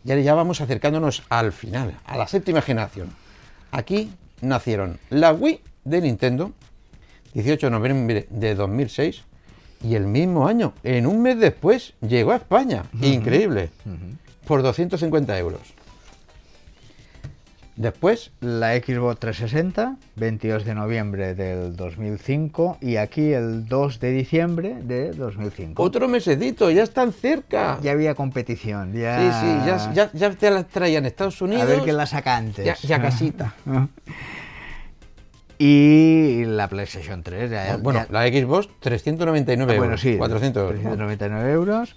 [0.04, 3.08] Y ahora ya vamos acercándonos al final, a la séptima generación.
[3.72, 6.52] Aquí nacieron la Wii de Nintendo,
[7.32, 9.24] 18 de noviembre de 2006,
[9.82, 12.84] y el mismo año, en un mes después, llegó a España.
[13.00, 13.70] Increíble.
[14.46, 15.73] Por 250 euros.
[17.76, 24.76] Después, La Xbox 360, 22 de noviembre del 2005 y aquí el 2 de diciembre
[24.80, 25.82] de 2005.
[25.82, 27.78] otro mesecito, ya están cerca.
[27.82, 29.18] Ya había competición, ya...
[29.18, 31.62] Sí, sí, ya, ya, ya te las traían Estados Unidos.
[31.64, 32.64] A ver quién la saca antes.
[32.64, 33.54] ya, ya casita.
[35.56, 39.86] Y la PlayStation 3, ya, bueno, la Xbox, 399 Ah, euros.
[39.86, 40.80] bueno, sí, 400 euros.
[40.80, 41.96] 399 euros.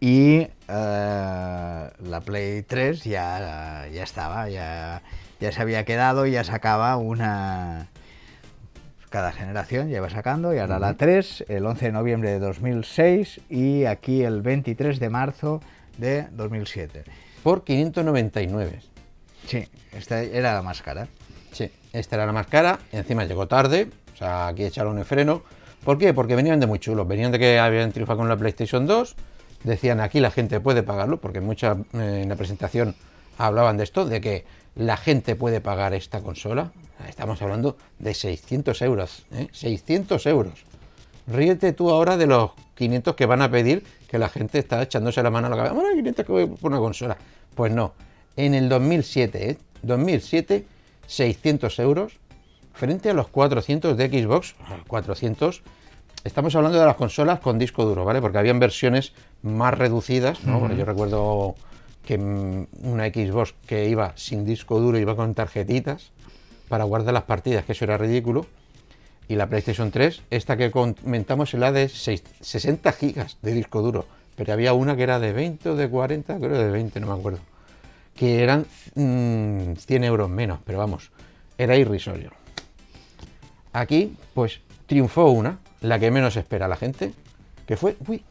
[0.00, 5.02] Y eh, la Play 3 ya, ya estaba, ya,
[5.40, 7.88] ya se había quedado y ya sacaba una...
[9.10, 13.40] Cada generación ya iba sacando y ahora la 3, el 11 de noviembre de 2006
[13.48, 15.62] y aquí el 23 de marzo
[15.96, 17.04] de 2007.
[17.42, 18.80] Por 599.
[19.46, 21.08] Sí, esta era la más cara.
[21.52, 25.42] Sí, esta era la más cara, encima llegó tarde, o sea, aquí echaron el freno.
[25.84, 26.12] ¿Por qué?
[26.12, 29.16] Porque venían de muy chulos, venían de que habían triunfado con la PlayStation 2,
[29.64, 32.94] decían aquí la gente puede pagarlo, porque mucha, eh, en la presentación
[33.36, 34.44] hablaban de esto, de que
[34.74, 36.72] la gente puede pagar esta consola.
[37.08, 39.48] Estamos hablando de 600 euros, ¿eh?
[39.52, 40.64] 600 euros.
[41.26, 45.22] Ríete tú ahora de los 500 que van a pedir, que la gente está echándose
[45.22, 45.74] la mano a la cabeza.
[45.74, 47.16] Bueno, 500 que voy por una consola.
[47.54, 47.92] Pues no.
[48.36, 49.58] En el 2007, ¿eh?
[49.82, 50.64] 2007,
[51.06, 52.18] 600 euros
[52.72, 54.54] frente a los 400 de Xbox.
[54.86, 55.62] 400.
[56.24, 58.20] Estamos hablando de las consolas con disco duro, ¿vale?
[58.20, 60.72] Porque habían versiones más reducidas, ¿no?
[60.74, 61.54] Yo recuerdo
[62.06, 66.10] que mm, una Xbox que iba sin disco duro iba con tarjetitas
[66.68, 68.46] para guardar las partidas, que eso era ridículo.
[69.28, 73.82] Y la PlayStation 3, esta que comentamos es la de seis- 60 gigas de disco
[73.82, 74.06] duro.
[74.36, 77.12] Pero había una que era de 20 o de 40, creo de 20, no me
[77.18, 77.40] acuerdo.
[78.14, 78.64] Que eran
[78.94, 81.10] mm, 100 euros menos, pero vamos,
[81.58, 82.30] era irrisorio.
[83.72, 87.12] Aquí, pues, triunfó una, la que menos espera la gente,
[87.66, 88.24] que fue Wii.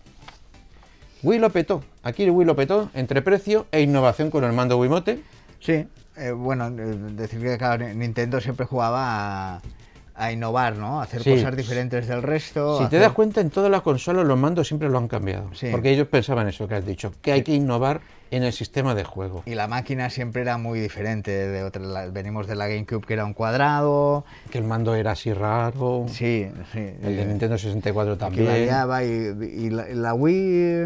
[1.27, 1.83] Wii lo petó.
[2.03, 5.21] Aquí el Wii lo petó entre precio e innovación con el mando Wiimote.
[5.59, 9.61] Sí, eh, bueno, eh, decir que Nintendo siempre jugaba a,
[10.17, 10.99] a innovar, ¿no?
[10.99, 11.29] A hacer Sí.
[11.35, 12.77] cosas diferentes del resto.
[12.79, 15.07] Si a te hacer- das cuenta, en todas las consolas los mandos siempre lo han
[15.07, 15.49] cambiado.
[15.53, 15.67] Sí.
[15.71, 19.03] Porque ellos pensaban eso que has dicho, que hay que innovar en el sistema de
[19.05, 19.43] juego.
[19.45, 22.07] Y la máquina siempre era muy diferente de otra.
[22.09, 24.25] venimos de la GameCube que era un cuadrado.
[24.51, 26.05] Que el mando era así raro.
[26.09, 26.79] Sí, sí.
[27.03, 28.45] El de Nintendo 64 que también.
[28.47, 30.83] variaba y, y la, la Wii,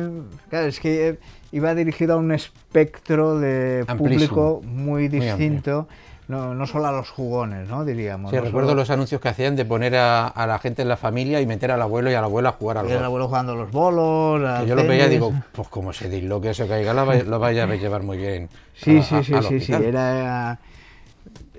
[0.49, 1.17] claro, es que
[1.51, 3.97] iba dirigido a un espectro de Amplísimo.
[3.97, 5.88] público muy Muy distinto,
[6.32, 7.86] no, no solo a los jugones, ¿no?
[7.86, 8.32] Diríamos.
[8.32, 10.88] Sí, no recuerdo solo- los anuncios que hacían de poner a, a la gente en
[10.88, 12.95] la familia y meter al abuelo y a la abuela a jugar al y el
[12.95, 13.05] golf.
[13.05, 14.61] abuelo jugando los bolos.
[14.61, 17.05] Que yo lo veía y digo, pues como se disloque eso caiga, lo
[17.39, 18.49] vaya, a llevar muy bien.
[18.75, 20.57] Sí, a- sí, a- sí, sí, sí, era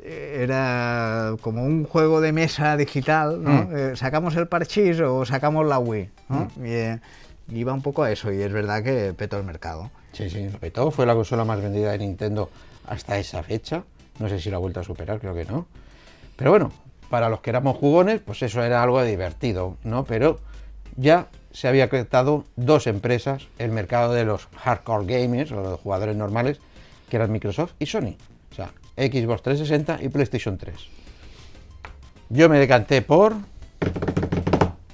[0.04, 3.50] era como un juego de mesa digital, ¿no?
[3.50, 3.68] Mm.
[3.76, 6.48] Eh, sacamos el parchís o sacamos la Wii, ¿no?
[6.64, 6.98] Y, eh,
[7.52, 9.90] iba un poco a eso y es verdad que petó el mercado.
[10.12, 10.90] Sí, sí, petó.
[10.90, 12.50] Fue la consola más vendida de Nintendo
[12.86, 13.84] hasta esa fecha.
[14.18, 15.66] No sé si la ha vuelto a superar, creo que no.
[16.36, 16.72] Pero bueno,
[17.10, 20.04] para los que éramos jugones, pues eso era algo divertido, ¿no?
[20.04, 20.40] Pero
[20.96, 26.16] ya se había creado dos empresas, el mercado de los hardcore gamers, o los jugadores
[26.16, 26.58] normales,
[27.08, 28.16] que eran Microsoft y Sony.
[28.50, 30.74] O sea, Xbox 360 y PlayStation 3.
[32.30, 33.34] Yo me decanté por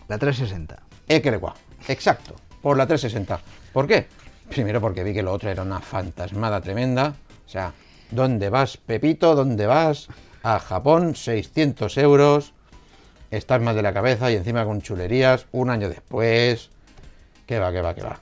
[0.08, 0.82] La 360.
[1.06, 1.54] Ekerewa,
[1.86, 3.40] exacto, por la 360.
[3.72, 4.06] ¿Por qué?
[4.48, 7.14] Primero porque vi que lo otro era una fantasmada tremenda.
[7.46, 7.72] O sea,
[8.10, 9.34] ¿dónde vas, Pepito?
[9.34, 10.08] ¿Dónde vas?
[10.42, 12.52] A Japón, 600 euros.
[13.30, 15.46] Estás mal de la cabeza y encima con chulerías.
[15.52, 16.70] Un año después.
[17.46, 18.20] Que va, que va, que va.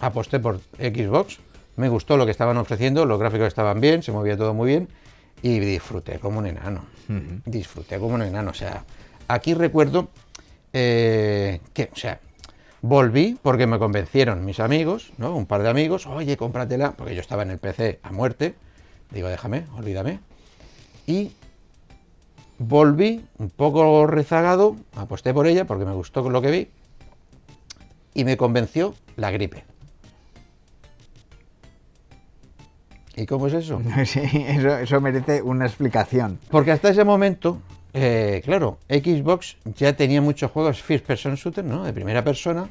[0.00, 1.38] Aposté por Xbox.
[1.76, 3.06] Me gustó lo que estaban ofreciendo.
[3.06, 4.88] Los gráficos estaban bien, se movía todo muy bien.
[5.42, 6.84] Y disfruté como un enano.
[7.44, 8.50] Disfruté como un enano.
[8.50, 8.84] O sea,
[9.28, 10.08] aquí recuerdo
[10.72, 12.20] eh, que, o sea,
[12.82, 15.34] volví porque me convencieron mis amigos, ¿no?
[15.34, 18.54] Un par de amigos, oye, cómpratela, porque yo estaba en el PC a muerte.
[19.10, 20.20] Digo, déjame, olvídame.
[21.06, 21.32] Y
[22.58, 26.68] volví un poco rezagado, aposté por ella porque me gustó lo que vi.
[28.14, 29.64] Y me convenció la gripe.
[33.16, 33.80] ¿Y cómo es eso?
[34.06, 36.38] Sí, eso, eso merece una explicación.
[36.50, 37.60] Porque hasta ese momento,
[37.92, 41.84] eh, claro, Xbox ya tenía muchos juegos first person shooter, ¿no?
[41.84, 42.68] De primera persona,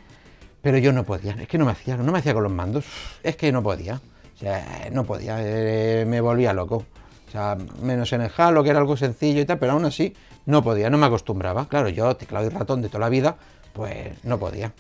[0.62, 2.86] pero yo no podía, es que no me hacía, no me hacía con los mandos,
[3.22, 4.02] es que no podía,
[4.36, 6.86] o sea, no podía, eh, me volvía loco.
[7.28, 10.14] O sea, menos en el Halo, que era algo sencillo y tal, pero aún así
[10.46, 11.68] no podía, no me acostumbraba.
[11.68, 13.38] Claro, yo, teclado y ratón de toda la vida,
[13.74, 14.72] pues no podía.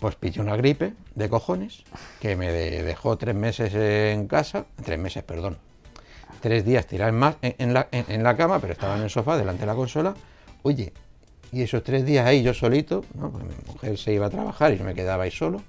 [0.00, 1.82] Pues pillé una gripe de cojones
[2.20, 5.56] que me de- dejó tres meses en casa, tres meses, perdón,
[6.40, 9.60] tres días tirado en, ma- en- la, la cama, pero estaba en el sofá delante
[9.60, 10.14] de la consola.
[10.62, 10.92] Oye,
[11.52, 13.30] y esos tres días ahí yo solito, ¿no?
[13.30, 15.62] Porque mi mujer se iba a trabajar y yo me quedaba ahí solo,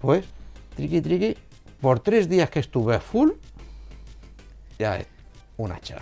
[0.00, 0.24] pues,
[0.76, 1.36] triqui triqui,
[1.80, 3.30] por tres días que estuve a full,
[4.78, 4.98] ya
[5.56, 5.98] un hacha.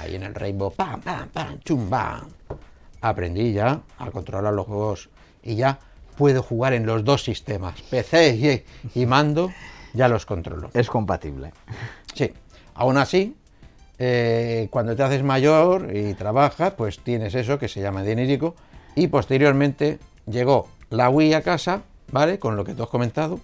[0.00, 2.28] Ahí en el Rainbow, pam, pam, pam, chum, bam.
[3.00, 5.10] Aprendí ya a controlar los juegos
[5.42, 5.78] y ya
[6.16, 8.64] puedo jugar en los dos sistemas, PC
[8.94, 9.52] y, y mando,
[9.94, 10.70] ya los controlo.
[10.74, 11.52] Es compatible.
[12.14, 12.32] Sí,
[12.74, 13.36] aún así,
[13.98, 18.54] eh, cuando te haces mayor y trabajas, pues tienes eso que se llama dinerico.
[18.94, 22.38] Y posteriormente llegó la Wii a casa, ¿vale?
[22.38, 23.40] Con lo que tú has comentado,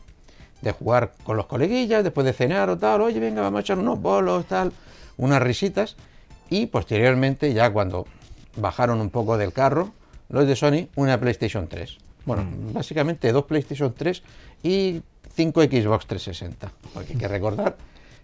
[0.63, 3.79] de jugar con los coleguillas, después de cenar o tal, oye, venga, vamos a echar
[3.79, 4.73] unos bolos, tal,
[5.17, 5.97] unas risitas.
[6.49, 8.07] Y posteriormente, ya cuando
[8.57, 9.93] bajaron un poco del carro,
[10.29, 11.99] los de Sony, una PlayStation 3.
[12.25, 14.23] Bueno, básicamente dos PlayStation 3
[14.63, 15.03] y
[15.35, 16.73] cinco Xbox 360.
[16.93, 17.77] Porque hay que recordar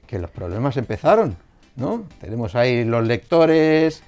[0.07, 1.37] que los problemas empezaron,
[1.77, 2.05] ¿no?
[2.21, 4.03] Tenemos ahí los lectores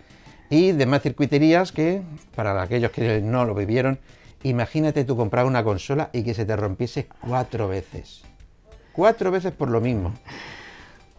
[0.50, 2.02] y demás circuiterías que,
[2.34, 3.98] para aquellos que no lo vivieron,
[4.44, 8.22] imagínate tú comprar una consola y que se te rompiese cuatro veces.
[8.92, 10.14] Cuatro veces por lo mismo.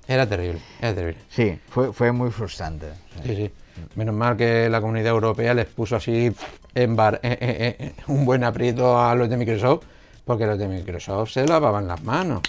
[0.08, 1.22] Era terrible, era terrible.
[1.30, 2.88] Sí, fue, fue muy frustrante.
[3.24, 3.36] sí.
[3.36, 3.52] Sí.
[3.96, 6.34] Menos mal que la comunidad europea les puso así
[6.74, 9.84] en bar, eh, eh, eh, un buen aprieto a los de Microsoft,
[10.24, 12.42] porque los de Microsoft se lavaban las manos.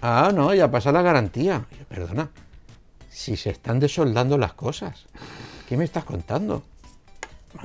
[0.00, 1.64] Ah, no, ya pasa la garantía.
[1.88, 2.30] Perdona,
[3.10, 5.06] si se están desoldando las cosas,
[5.68, 6.62] ¿qué me estás contando?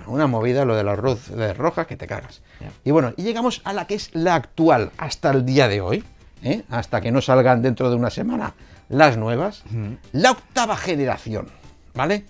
[0.08, 2.42] Una movida lo de las luces rojas que te cagas.
[2.86, 6.04] Y bueno, y llegamos a la que es la actual hasta el día de hoy,
[6.44, 6.64] ¿eh?
[6.70, 8.54] hasta que no salgan dentro de una semana
[8.90, 9.64] las nuevas,
[10.12, 11.48] la octava generación,
[11.94, 12.26] ¿vale?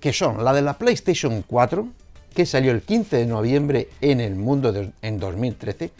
[0.00, 1.86] Que son la de la PlayStation 4,
[2.34, 5.90] que salió el 15 de noviembre en el mundo de- en 2013,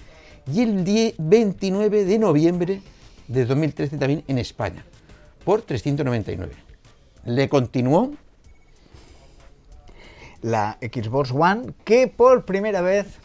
[0.53, 2.81] y el 10 29 de noviembre
[3.27, 4.85] de 2013 también en España,
[5.45, 6.53] por 399.
[7.27, 8.13] Le continuó
[10.43, 13.19] La Xbox One, que por primera vez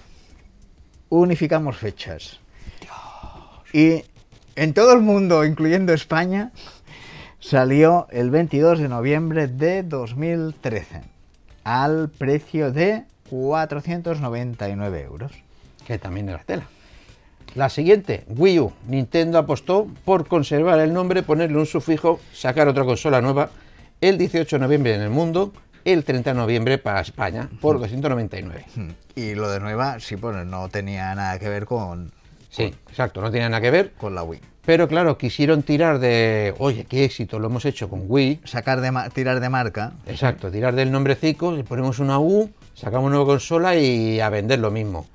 [1.09, 2.39] unificamos fechas.
[3.71, 4.03] Y
[4.55, 6.51] en todo el mundo, incluyendo España,
[7.39, 11.01] salió el 22 de noviembre de 2013.
[11.63, 15.31] al precio de 499 euros.
[15.87, 16.67] Que también era tela.
[17.55, 18.73] La siguiente, Wii U.
[18.87, 23.49] Nintendo apostó por conservar el nombre, ponerle un sufijo, sacar otra consola nueva
[24.01, 25.53] el 18 de noviembre en el mundo,
[25.85, 28.65] el 30 de noviembre para España, por 299.
[29.15, 32.11] Y lo de nueva, sí, pues no tenía nada que ver con,
[32.49, 33.93] Sí, exacto, no tenía nada que ver.
[33.93, 34.39] con la Wii.
[34.65, 38.41] Pero claro, quisieron tirar de, oye, qué éxito, lo hemos hecho con Wii.
[38.45, 39.93] Sacar de tirar de marca.
[40.05, 44.59] Exacto, tirar del nombrecico, le ponemos una U, sacamos una nueva consola y a vender
[44.59, 45.07] lo mismo.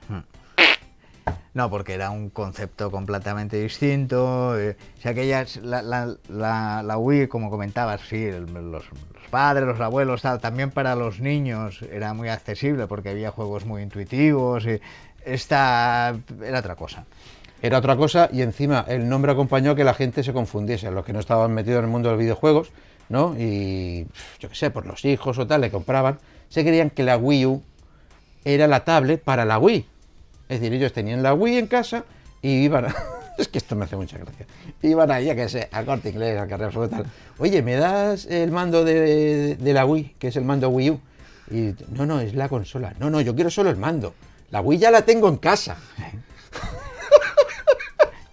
[1.55, 4.59] No, porque era un concepto completamente distinto.
[4.59, 8.85] eh, o la, la, Wii, como comentabas, sí, los,
[9.31, 13.83] padres, los abuelos, tal, también para los niños era muy accesible porque había juegos muy
[13.83, 14.67] intuitivos.
[14.67, 14.81] Y
[15.25, 17.05] esta era otra cosa.
[17.61, 21.05] Era otra cosa y encima el nombre acompañó a que la gente se confundiese, los
[21.05, 22.71] que no estaban metidos en el mundo de los videojuegos,
[23.09, 23.35] ¿no?
[23.37, 24.07] Y
[24.39, 26.19] yo qué sé, por los hijos o tal, le compraban,
[26.49, 27.63] se creían que la Wii U
[28.45, 29.87] era la tablet para la Wii.
[30.49, 32.05] Es decir, ellos tenían la Wii en casa
[32.43, 32.95] y iban a...
[33.39, 34.47] Es que esto me hace mucha gracia.
[34.83, 37.07] Iban ahí, a que sé, al corte inglés, al carrera absoluta, tal.
[37.39, 41.01] Oye, ¿me das el mando de, de la Wii, que es el mando Wii U?
[41.53, 42.95] Y no, no, es la consola.
[42.99, 44.13] No, no, yo quiero solo el mando.
[44.51, 45.77] La Wii ya la tengo en casa.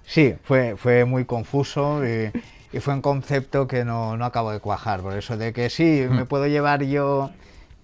[0.07, 2.31] Sí, fue, fue muy confuso y,
[2.71, 5.01] y fue un concepto que no, no acabo de cuajar.
[5.01, 7.31] Por eso de que sí, me puedo llevar yo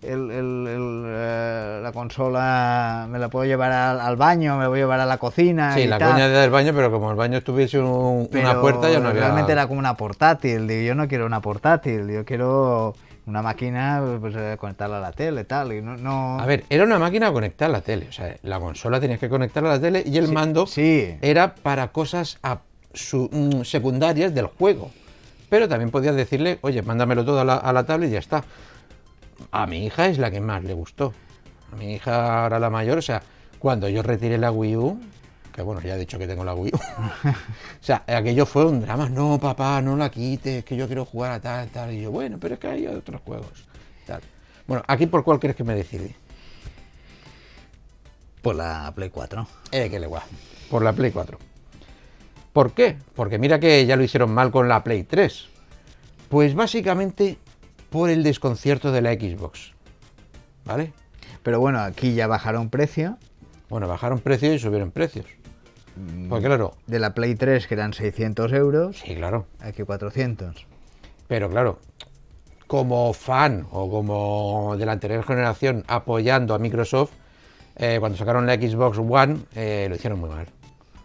[0.04, 4.70] el- el- el, eh, la consola, me la puedo llevar al, al baño, me la
[4.70, 5.74] voy a llevar a la cocina.
[5.76, 8.62] Sí, y la tal, coña del baño, pero como el baño estuviese un- una pero
[8.62, 9.22] puerta, ya no había...
[9.22, 10.68] Realmente era como una portátil.
[10.68, 12.96] Digo, yo no quiero una portátil, yo quiero
[13.28, 15.74] una máquina, pues eh, conectarla a la tele, tal.
[15.74, 16.40] Y no, no...
[16.40, 18.08] A ver, era una máquina conectada a la tele.
[18.10, 21.16] O sea, la consola tenías que conectar a la tele y el Sí, mando sí.
[21.22, 22.58] era para cosas a-
[22.94, 24.90] su- mm, secundarias del juego.
[25.50, 28.44] Pero también podías decirle, oye, mándamelo todo a la, a la tablet y ya está.
[29.52, 31.14] A mi hija es la que más le gustó.
[31.72, 33.22] A mi hija, ahora la mayor, o sea,
[33.60, 35.02] cuando yo retiré la Wii U,
[35.54, 36.78] que bueno, ya he dicho que tengo la Wii U,
[37.30, 37.34] o
[37.80, 39.10] sea, aquello fue un drama.
[39.10, 41.94] No, papá, no la quites, que yo quiero jugar a tal, tal.
[41.94, 43.66] Y yo, bueno, pero es que hay otros juegos.
[44.06, 44.22] Tal.
[44.68, 46.16] Bueno, aquí por cuál crees que me decidí.
[48.42, 49.48] Por la Play 4.
[49.72, 50.24] Eh, que le guay.
[50.70, 51.38] Por la Play 4.
[52.54, 52.98] ¿Por qué?
[53.16, 55.48] Porque mira que ya lo hicieron mal con la Play 3.
[56.30, 57.38] Pues básicamente
[57.92, 59.74] por el desconcierto de la Xbox.
[60.66, 60.94] ¿Vale?
[61.44, 63.18] Pero bueno, aquí ya bajaron precio.
[63.70, 65.26] Bueno, bajaron precios y subieron precios.
[66.30, 69.46] Pues claro, De la Play 3, que eran 600 euros, sí, claro.
[69.60, 70.66] aquí 400.
[71.28, 71.80] Pero claro,
[72.66, 77.12] como fan o como de la anterior generación apoyando a Microsoft,
[77.76, 80.48] eh, cuando sacaron la Xbox One, eh, lo hicieron muy mal.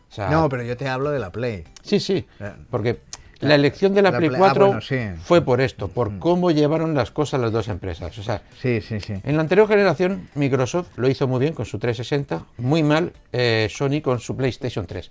[0.08, 1.64] O sea, No, pero yo te hablo de la Play.
[1.82, 3.00] Sí, sí, Eh, porque
[3.40, 4.96] la elección de la, la Play Play- ah, 4 bueno, sí.
[4.96, 5.16] Mm.
[5.18, 8.16] fue por esto, por cómo llevaron las cosas las dos empresas.
[8.18, 9.14] O sea, Sí, sí, sí.
[9.22, 13.68] en la anterior generación Microsoft lo hizo muy bien con su 360, muy mal eh,
[13.70, 15.10] Sony con su PlayStation 3.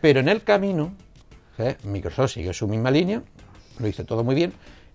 [0.00, 0.92] Pero en el camino,
[1.58, 3.22] eh, Microsoft siguió su misma línea,
[3.78, 4.52] lo hizo todo muy bien,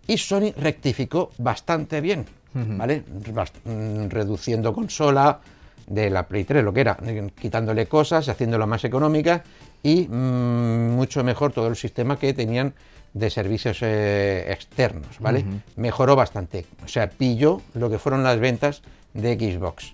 [0.07, 3.03] y Sony rectificó bastante bien, ¿vale?
[3.33, 5.39] Bast- mm, reduciendo consola
[5.87, 9.43] de la Play 3, lo que era, eh, quitándole cosas, haciéndola más económica
[9.85, 12.73] y mm, mucho mejor todo el sistema que tenían
[13.13, 15.45] de servicios eh, externos, ¿vale?
[15.75, 18.81] Mejoró bastante, o sea, pilló lo que fueron las ventas
[19.13, 19.93] de Xbox.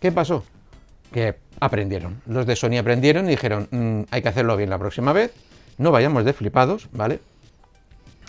[0.00, 0.44] ¿Qué pasó?
[1.10, 2.20] Que aprendieron.
[2.26, 5.32] Los de Sony aprendieron y dijeron, "Mm, hay que hacerlo bien la próxima vez,
[5.78, 7.20] no vayamos de flipados, ¿vale?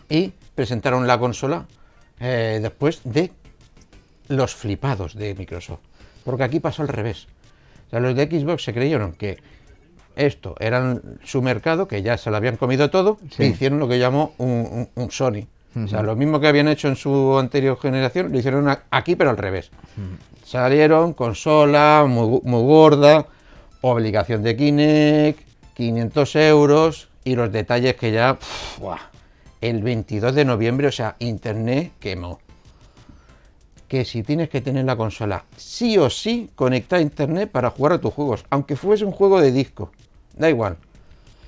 [0.08, 1.66] Y presentaron la consola
[2.22, 3.34] eh, después de
[4.30, 5.82] los flipados de Microsoft.
[6.24, 7.28] Porque aquí pasó al revés.
[7.88, 9.38] O sea, los de Xbox se creyeron que
[10.18, 13.44] esto era su mercado, que ya se lo habían comido todo, Sí.
[13.44, 15.46] e hicieron lo que llamó un, un- un Sony.
[15.76, 19.30] O sea, lo mismo que habían hecho en su anterior generación, lo hicieron aquí, pero
[19.30, 19.70] al revés.
[20.44, 23.28] Salieron consola muy, muy gorda,
[23.82, 25.40] obligación de Kinect,
[25.76, 28.40] 500 euros y los detalles que ya,
[28.80, 28.98] buah,
[29.62, 32.40] el 22 de noviembre, o sea, Internet quemó.
[33.88, 37.94] Que si tienes que tener la consola sí o sí conectada a Internet para jugar
[37.94, 39.92] a tus juegos, aunque fuese un juego de disco,
[40.38, 40.78] da igual.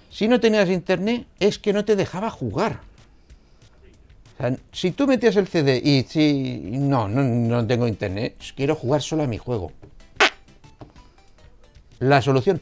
[0.09, 2.81] Si no tenías Internet es que no te dejaba jugar.
[4.33, 8.73] O sea, si tú metías el CD y si no, no, no tengo internet, quiero
[8.73, 9.73] jugar solo a mi juego.
[11.99, 12.61] La solución,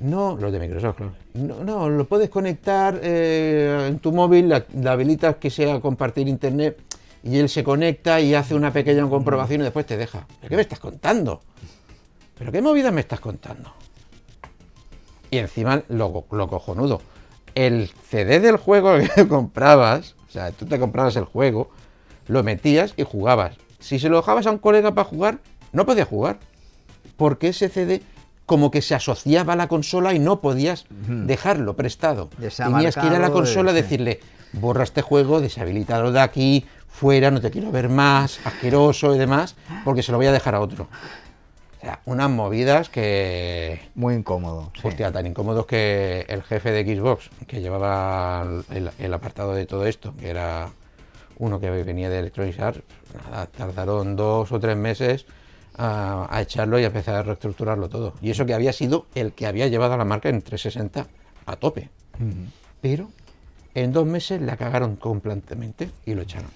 [0.00, 1.12] no, los de Microsoft, claro.
[1.34, 6.28] No, no, lo puedes conectar eh, en tu móvil, la, la habilitas que sea compartir
[6.28, 6.78] internet
[7.22, 10.26] y él se conecta y hace una pequeña comprobación y después te deja.
[10.40, 11.42] ¿Pero qué me estás contando?
[12.38, 13.74] ¿Pero qué movida me estás contando?
[15.30, 17.00] Y encima, lo, lo cojonudo,
[17.54, 21.70] el CD del juego que comprabas, o sea, tú te comprabas el juego,
[22.26, 23.56] lo metías y jugabas.
[23.78, 25.38] si se lo dejabas a un colega para jugar,
[25.72, 26.38] no podía jugar.
[27.16, 28.02] Porque ese CD
[28.46, 32.30] como que se asociaba a la consola y no podías dejarlo prestado.
[32.56, 34.20] Tenías que ir a la consola y decirle,
[34.54, 39.54] borra este juego, deshabilitalo de aquí, fuera, no te quiero ver más, asqueroso y demás,
[39.84, 40.88] porque se lo voy a dejar a otro.
[41.78, 43.80] O sea, unas movidas que...
[43.94, 44.72] Muy incómodo.
[44.74, 44.88] sí.
[44.88, 49.86] Hostia, tan incómodos que el jefe de Xbox, que llevaba el, el apartado de todo
[49.86, 50.70] esto, que era
[51.38, 52.82] uno que venía de Electronic Arts,
[53.14, 55.26] nada, tardaron dos o tres meses
[55.76, 58.14] a, a echarlo y a empezar a reestructurarlo todo.
[58.20, 61.06] Y eso que había sido el que había llevado a la marca en 360
[61.46, 61.90] a tope.
[62.80, 63.08] Pero
[63.74, 66.50] en dos meses la cagaron completamente y lo echaron.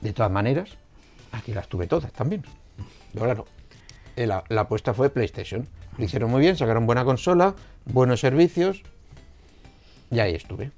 [0.00, 0.70] De todas maneras,
[1.30, 2.42] aquí las tuve todas también.
[3.12, 3.44] Pero claro,
[4.16, 5.68] eh, la, la apuesta fue PlayStation.
[5.98, 7.54] Lo hicieron muy bien, sacaron buena consola,
[7.84, 8.82] buenos servicios.
[10.10, 10.72] Y ahí estuve.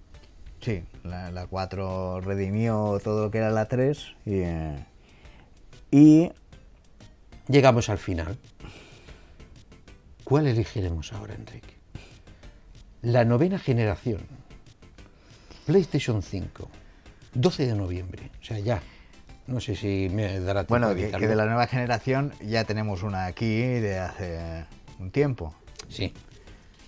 [0.61, 4.85] Sí, la, la 4 redimió todo lo que era la 3 y, eh,
[5.91, 6.30] y
[7.49, 8.39] Llegamos al final.
[10.24, 11.74] ¿Cuál elegiremos ahora, Enrique?
[13.03, 14.20] La novena generación.
[15.66, 16.70] PlayStation 5.
[17.35, 18.30] 12 de noviembre.
[18.41, 18.80] O sea, ya.
[19.47, 23.03] No sé si me dará tiempo bueno, de que, de la nueva generación ya tenemos
[23.03, 24.64] una aquí de hace
[24.99, 25.55] un tiempo.
[25.88, 26.12] Sí,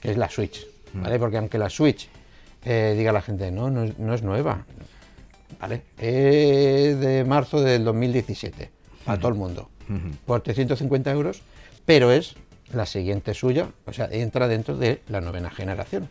[0.00, 1.18] que es la Switch, ¿vale?
[1.18, 2.08] Porque aunque la Switch
[2.64, 4.64] eh, diga la gente, no, no es, no es nueva,
[5.60, 5.82] ¿vale?
[5.98, 8.70] Es de marzo del 2017,
[9.04, 9.68] para todo el mundo,
[10.24, 11.42] por 350 euros,
[11.84, 12.36] pero es
[12.72, 16.08] la siguiente suya, o sea, entra dentro de la novena generación.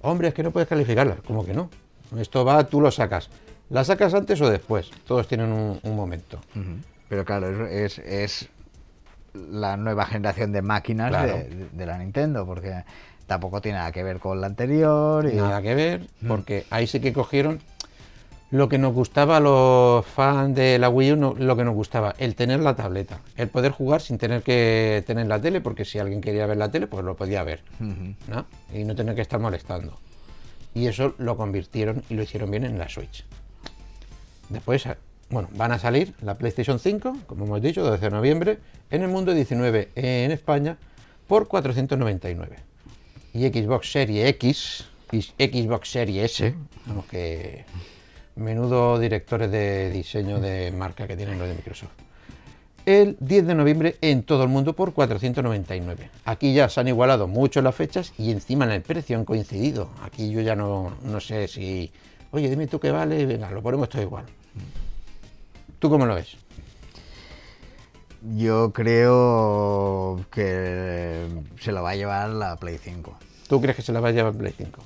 [0.00, 1.70] Hombre, es que no puedes calificarla, como que no.
[2.18, 3.30] Esto va, tú lo sacas.
[3.72, 4.90] ¿La sacas antes o después?
[5.06, 6.38] Todos tienen un, un momento.
[7.08, 8.48] Pero claro, es, es, es
[9.34, 11.32] la nueva generación de máquinas Claro.
[11.38, 12.84] de, de la Nintendo, porque
[13.26, 15.26] tampoco tiene nada que ver con la anterior.
[15.26, 17.60] Y, Nada que ver, porque ahí sí que cogieron
[18.50, 21.74] lo que nos gustaba a los fans de la Wii U, no- lo que nos
[21.74, 25.86] gustaba, el tener la tableta, el poder jugar sin tener que tener la tele, porque
[25.86, 27.62] si alguien quería ver la tele, pues lo podía ver.
[27.80, 28.44] ¿no?
[28.74, 29.98] Y no tener que estar molestando.
[30.74, 33.24] Y eso lo convirtieron y lo hicieron bien en la Switch.
[34.48, 34.96] Después, eh,
[35.30, 38.58] bueno, van a salir la PlayStation 5, como hemos dicho, 12 de noviembre,
[38.90, 40.76] en el mundo 19 en España,
[41.26, 42.56] por 499.
[43.34, 46.54] Y Xbox Series X y Xbox Series S,
[46.86, 47.64] vamos que
[48.36, 51.92] menudo directores de diseño de marca que tienen los de Microsoft.
[52.84, 56.10] El 10 de noviembre en todo el mundo por 499.
[56.24, 59.90] Aquí ya se han igualado mucho las fechas y encima en el precio han coincidido.
[60.02, 61.92] Aquí yo ya no, no sé si,
[62.32, 64.24] oye, dime tú qué vale, venga, lo ponemos todo igual.
[65.78, 66.36] ¿Tú cómo lo ves?
[68.36, 71.26] Yo creo que
[71.60, 73.16] se lo va a llevar la Play 5.
[73.48, 74.80] ¿Tú crees que se la va a llevar Play 5?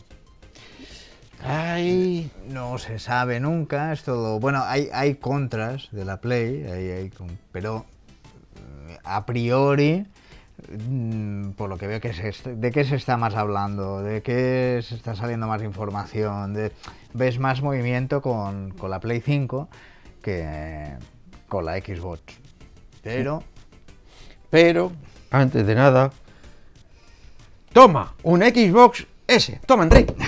[1.45, 4.41] Ay, No se sabe nunca, es todo.
[4.41, 7.13] Bueno, hay, hay contras de la Play, hay- hay
[7.53, 7.85] pero
[8.89, 10.07] eh, a priori,
[11.57, 14.03] por lo que veo, que se ¿de qué se está más hablando?
[14.03, 16.55] ¿De qué se está saliendo más información?
[16.55, 16.73] De,
[17.15, 19.69] ¿Ves más movimiento con, con la Play 5
[20.23, 20.95] que
[21.49, 22.21] con la Xbox?
[23.03, 23.43] Pero,
[24.51, 24.93] pero
[25.31, 26.11] antes de nada,
[27.73, 29.61] toma un Xbox S.
[29.67, 30.15] Toma, Enrique.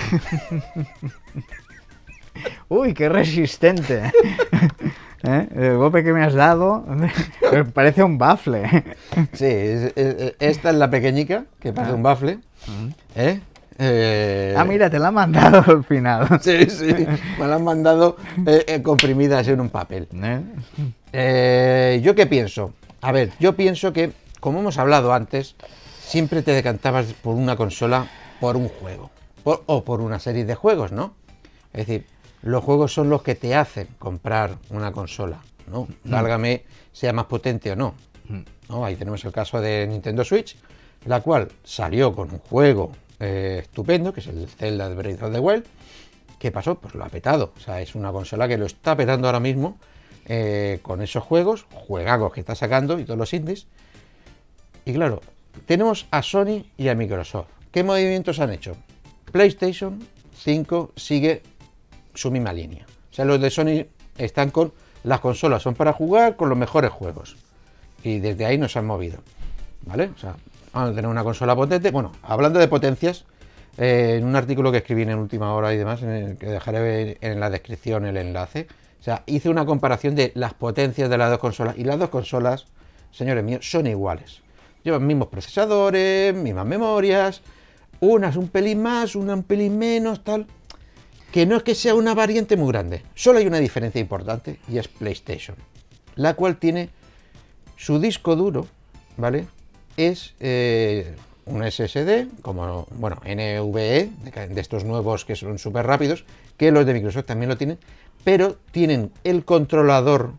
[2.69, 4.11] ¡Uy, qué resistente!
[5.23, 5.47] ¿Eh?
[5.55, 6.85] El golpe que me has dado
[7.51, 8.85] me parece un bafle.
[9.33, 12.39] Sí, es- es- esta es la pequeñica, que parece un bafle.
[13.15, 13.41] ¿eh?
[13.81, 16.27] Eh, Ah, mira, te la han mandado al final.
[16.41, 16.93] Sí, sí,
[17.39, 20.07] me la han mandado eh, comprimidas en un papel.
[22.01, 22.73] ¿Yo qué pienso?
[23.01, 25.55] A ver, yo pienso que, como hemos hablado antes,
[26.01, 28.07] siempre te decantabas por una consola,
[28.39, 29.09] por un juego,
[29.43, 31.13] por- o por una serie de juegos, ¿no?
[31.73, 32.05] Es decir,
[32.41, 35.87] los juegos son los que te hacen comprar una consola, ¿no?
[36.03, 37.93] Válgame, sea más potente o no.
[38.69, 38.85] ¿no?
[38.85, 40.55] Ahí tenemos el caso de Nintendo Switch,
[41.05, 45.33] la cual salió con un juego eh, estupendo, que es el Zelda de Breath of
[45.33, 45.65] the Wild.
[46.37, 46.75] ¿Qué pasó?
[46.75, 47.53] Pues lo ha petado.
[47.57, 49.77] O sea, es una consola que lo está petando ahora mismo
[50.25, 53.67] eh, con esos juegos, juegagos que está sacando y todos los indies.
[54.85, 55.21] Y claro,
[55.65, 57.47] tenemos a Sony y a Microsoft.
[57.71, 58.75] ¿Qué movimientos han hecho?
[59.31, 59.99] PlayStation
[60.35, 61.43] 5 sigue
[62.19, 62.85] su misma línea.
[63.11, 63.85] O sea, los de Sony
[64.17, 67.37] están con las consolas, son para jugar con los mejores juegos.
[68.03, 69.19] Y desde ahí no se han movido.
[69.85, 70.11] ¿Vale?
[70.15, 70.35] O sea,
[70.73, 71.91] vamos a tener una consola potente.
[71.91, 73.25] Bueno, hablando de potencias,
[73.77, 77.49] eh, en un artículo que escribí en última hora y demás, que dejaré en la
[77.49, 78.67] descripción el enlace,
[78.99, 81.77] o sea, hice una comparación de las potencias de las dos consolas.
[81.77, 82.65] Y las dos consolas,
[83.11, 84.41] señores míos, son iguales.
[84.83, 87.41] Llevan mismos procesadores, mismas memorias,
[88.01, 90.47] unas un pelín más, una un pelín menos, tal.
[91.31, 94.77] Que no es que sea una variante muy grande, solo hay una diferencia importante y
[94.77, 95.55] es PlayStation,
[96.15, 96.89] la cual tiene
[97.77, 98.67] su disco duro,
[99.17, 99.45] ¿vale?
[99.95, 101.15] Es eh,
[101.45, 104.09] un SSD, como, bueno, NVE,
[104.49, 106.25] de, estos nuevos que son súper rápidos,
[106.57, 107.77] que los de Microsoft también lo tienen,
[108.23, 110.33] pero tienen el controlador,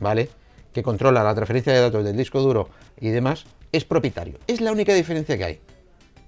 [0.00, 0.28] ¿vale?
[0.72, 2.68] Que controla la transferencia de datos del disco duro
[3.00, 4.38] y demás, es propietario.
[4.46, 5.60] Es la única diferencia que hay.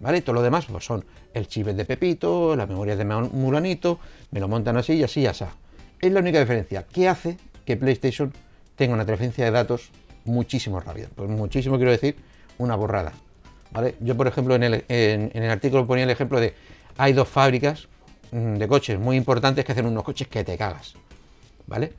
[0.01, 0.23] ¿Vale?
[0.23, 3.99] Todo lo demás pues son el chip de Pepito, la memoria de Mulanito,
[4.31, 5.45] me lo montan así y así y así.
[6.01, 8.33] Es la única diferencia que hace que PlayStation
[8.77, 9.91] tenga una transferencia de datos
[10.25, 11.09] muchísimo rápida.
[11.15, 12.17] Pues muchísimo quiero decir
[12.59, 13.13] una borrada.
[13.73, 13.97] ¿Vale?
[14.01, 16.55] Yo, por ejemplo, en el, artículo ponía el ejemplo de
[16.97, 17.89] hay dos fábricas
[18.31, 20.95] mm, de coches muy importantes que hacen unos coches que te cagas.
[21.67, 21.93] ¿Vale?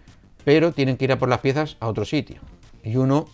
[0.45, 2.39] Pero tienen que ir a por las piezas a otro sitio.
[2.83, 3.27] Y uno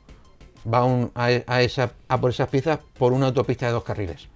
[0.68, 4.28] va a por esas piezas por una autopista de dos carriles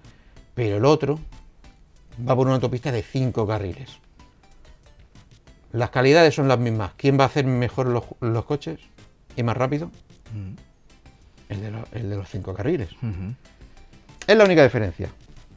[0.60, 1.18] pero el otro
[2.28, 3.98] va por una autopista de cinco carriles.
[5.72, 6.92] Las calidades son las mismas.
[6.98, 7.86] ¿Quién va a hacer mejor
[8.20, 8.78] los, coches
[9.36, 9.90] y más rápido?
[10.34, 10.52] Mm.
[11.48, 12.90] el, de los cinco carriles.
[14.26, 15.08] Es la única diferencia.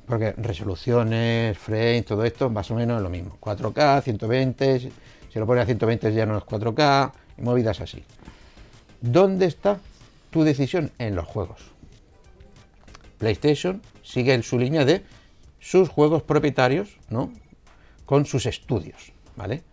[0.07, 3.37] Porque resoluciones, frames, todo esto más o menos es lo mismo.
[3.41, 4.89] 4K, 120, si
[5.37, 8.05] lo pones a 120 ya no es 4K, y movidas así.
[9.01, 9.79] ¿Dónde está
[10.29, 10.93] tu decisión?
[10.97, 11.59] En los juegos.
[13.17, 15.03] PlayStation sigue en su línea de
[15.59, 17.31] sus juegos propietarios, ¿no?
[18.05, 19.63] Con sus estudios, ¿vale?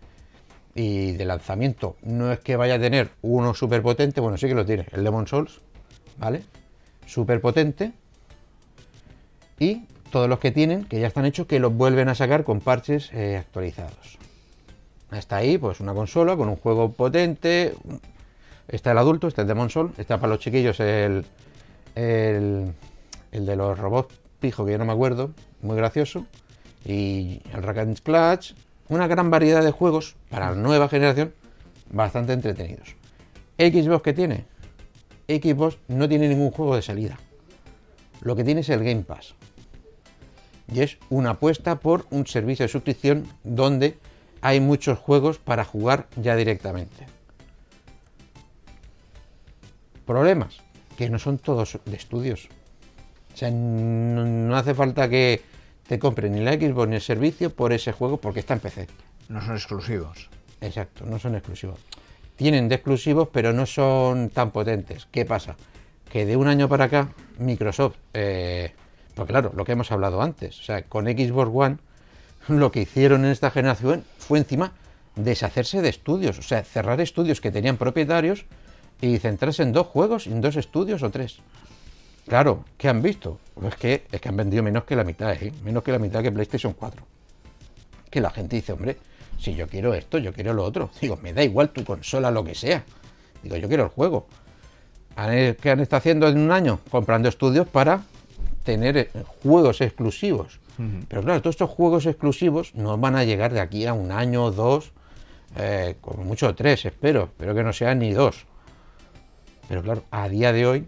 [0.73, 4.55] Y de lanzamiento no es que vaya a tener uno súper potente, bueno, sí que
[4.55, 5.59] lo tiene, el Demon Souls,
[6.17, 6.43] ¿vale?
[7.05, 7.91] Súper potente.
[9.59, 12.61] Y todos los que tienen, que ya están hechos, que los vuelven a sacar con
[12.61, 14.17] parches eh, actualizados.
[15.09, 17.73] Hasta ahí, pues una consola con un juego potente.
[18.69, 21.25] Está el adulto, está el Demon Souls, está para los chiquillos el,
[21.95, 22.73] el
[23.31, 25.31] de los robots pijo que yo no me acuerdo,
[25.61, 26.25] muy gracioso,
[26.83, 28.55] y el Rack and Clutch,
[28.89, 31.33] una gran variedad de juegos para la nueva generación
[31.89, 32.95] bastante entretenidos.
[33.57, 34.45] Xbox que tiene,
[35.27, 37.17] Xbox no tiene ningún juego de salida.
[38.21, 39.35] Lo que tiene es el Game Pass.
[40.73, 43.97] Y es una apuesta por un servicio de suscripción donde
[44.41, 47.05] hay muchos juegos para jugar ya directamente.
[50.05, 50.57] Problemas,
[50.97, 52.49] que no son todos de estudios.
[53.33, 55.41] O sea, no, hace falta que
[55.87, 58.87] te compren ni la Xbox ni el servicio por ese juego porque está en PC.
[59.29, 60.29] No son exclusivos.
[60.59, 61.79] Exacto, no son exclusivos.
[62.35, 65.07] Tienen de exclusivos, pero no son tan potentes.
[65.11, 65.55] ¿Qué pasa?
[66.11, 67.09] Que de un año para acá,
[67.39, 68.73] Microsoft, eh,
[69.15, 71.77] pues claro, lo que hemos hablado antes, o sea, con Xbox One,
[72.47, 74.73] lo que hicieron en esta generación fue encima
[75.15, 78.45] deshacerse de estudios, o sea, cerrar estudios que tenían propietarios
[79.01, 81.39] y centrarse en dos juegos, en dos estudios o tres.
[82.27, 83.39] Claro, ¿qué han visto?
[83.53, 85.51] Pues que, es que han vendido menos que la mitad, ¿eh?
[85.63, 87.03] menos que la mitad que PlayStation 4.
[88.09, 88.97] Que la gente dice, hombre,
[89.39, 90.89] si yo quiero esto, yo quiero lo otro.
[91.01, 92.83] Digo, me da igual tu consola, lo que sea.
[93.43, 94.27] Digo, yo quiero el juego.
[95.15, 96.79] ¿Qué han estado haciendo en un año?
[96.89, 98.01] Comprando estudios para
[98.63, 99.09] tener eh,
[99.43, 100.59] juegos exclusivos.
[101.07, 104.45] Pero claro, todos estos juegos exclusivos no van a llegar de aquí a un año
[104.45, 104.93] o dos,
[105.55, 108.47] eh, como mucho tres, espero, pero que no sean ni dos.
[109.67, 110.87] Pero claro, a día de hoy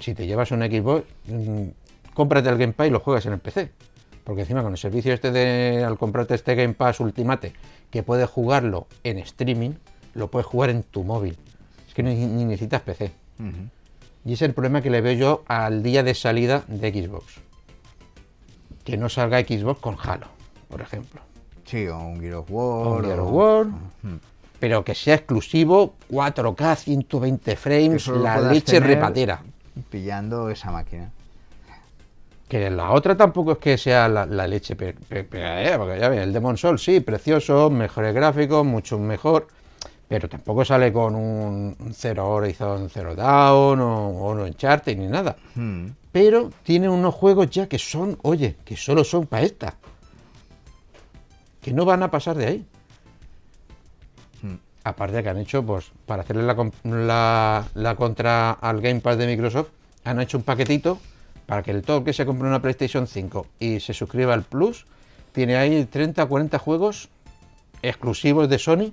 [0.00, 1.62] si te llevas un Xbox, mm,
[2.14, 3.70] cómprate el Game Pass y lo juegas en el PC.
[4.24, 7.52] Porque encima con el servicio este de, al comprarte este Game Pass Ultimate,
[7.90, 9.72] que puedes jugarlo en streaming,
[10.14, 11.36] lo puedes jugar en tu móvil.
[11.88, 13.12] Es que ni, necesitas PC.
[14.24, 17.36] Y ese es el problema que le veo yo al día de salida de Xbox.
[18.84, 20.26] Que no salga Xbox con Halo,
[20.68, 21.22] por ejemplo.
[21.64, 23.04] Sí, o un Gear of War.
[23.04, 23.66] Gear of War.
[24.58, 29.42] Pero que sea exclusivo, 4K, 120 frames, la leche repatera
[29.88, 31.10] pillando esa máquina.
[32.48, 36.80] Que la otra tampoco es que sea la, leche, porque ya ves, el Demon Soul
[36.80, 39.46] sí, precioso, mejores gráficos, mucho mejor,
[40.08, 45.36] pero tampoco sale con un Zero Horizon Zero Down o, o no Uncharted ni nada.
[45.54, 45.86] Hmm.
[46.10, 49.76] Pero tiene unos juegos ya que son, oye, que solo son para esta.
[51.60, 52.66] Que no van a pasar de ahí.
[54.82, 59.26] Aparte de que han hecho, pues, para hacerle la, la, contra al Game Pass de
[59.26, 59.68] Microsoft,
[60.04, 60.98] han hecho un paquetito
[61.46, 64.86] para que el todo que se compre una PlayStation 5 y se suscriba al Plus,
[65.32, 67.08] tiene ahí 30 o 40 juegos
[67.82, 68.92] exclusivos de Sony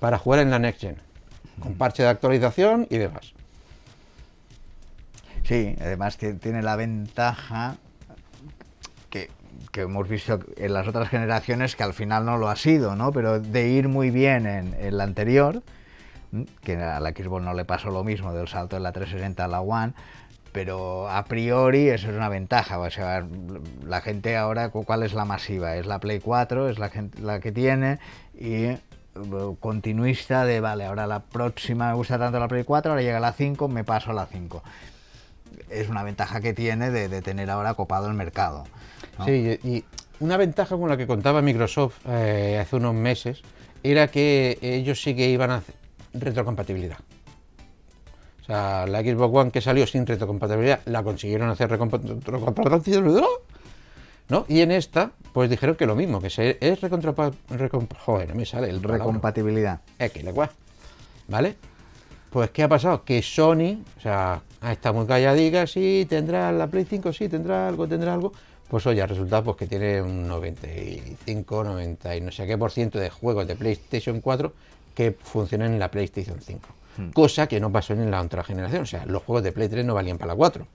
[0.00, 0.96] para jugar en la Next Gen,
[1.60, 3.32] con parche de actualización y demás.
[5.44, 7.76] Sí, además tiene la ventaja
[9.10, 9.30] que
[9.74, 13.12] hemos visto en las otras generaciones que al final no lo ha sido, ¿no?
[13.12, 15.62] Pero de ir muy bien en, la anterior,
[16.62, 19.48] que a la Xbox no le pasó lo mismo del salto de la 360 a
[19.48, 19.92] la One,
[20.52, 22.78] pero a priori eso es una ventaja.
[22.78, 23.24] O sea,
[23.86, 25.76] la gente ahora, cu- ¿cuál es la masiva?
[25.76, 27.98] Es la Play 4, es la, gente, la que tiene
[28.38, 28.78] y eh,
[29.60, 33.32] continuista de, vale, ahora la próxima me gusta tanto la Play 4, ahora llega la
[33.32, 34.62] 5, me paso a la 5.
[35.70, 38.64] Es una ventaja que tiene de, de tener ahora copado el mercado.
[39.18, 39.24] ¿no?
[39.26, 39.84] Sí, y
[40.20, 43.42] una ventaja con la que contaba Microsoft eh, hace unos meses
[43.82, 45.74] era que ellos sí que iban a hacer
[46.14, 46.98] retrocompatibilidad.
[48.40, 53.22] O sea, la Xbox One que salió sin retrocompatibilidad la consiguieron hacer retrocompatibilidad.
[54.28, 54.46] ¿No?
[54.48, 58.34] Y en esta, pues dijeron que lo mismo, que se, es recontrapa, recom- joder, no
[58.34, 58.82] me sale el.
[58.82, 59.80] Recompatibilidad.
[59.98, 60.50] Le cuá.
[61.28, 61.56] ¿Vale?
[62.34, 63.04] Pues, ¿qué ha pasado?
[63.04, 67.86] Que Sony, o sea, estado muy calladica, sí, tendrá la Play 5, sí, tendrá algo,
[67.86, 68.32] tendrá algo.
[68.66, 72.98] Pues oye, resulta pues, que tiene un 95, 90 y no sé qué por ciento
[72.98, 74.52] de juegos de PlayStation 4
[74.96, 76.68] que funcionan en la PlayStation 5.
[77.14, 78.82] Cosa que no pasó en la otra generación.
[78.82, 80.66] O sea, los juegos de Play 3 no valían para la 4,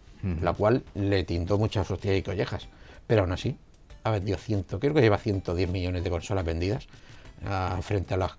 [0.42, 2.70] la cual le tintó muchas hostias y collejas.
[3.06, 3.58] Pero aún así,
[4.06, 6.88] ha vendido 100, creo que lleva 110 millones de consolas vendidas
[7.46, 8.32] ah, frente a las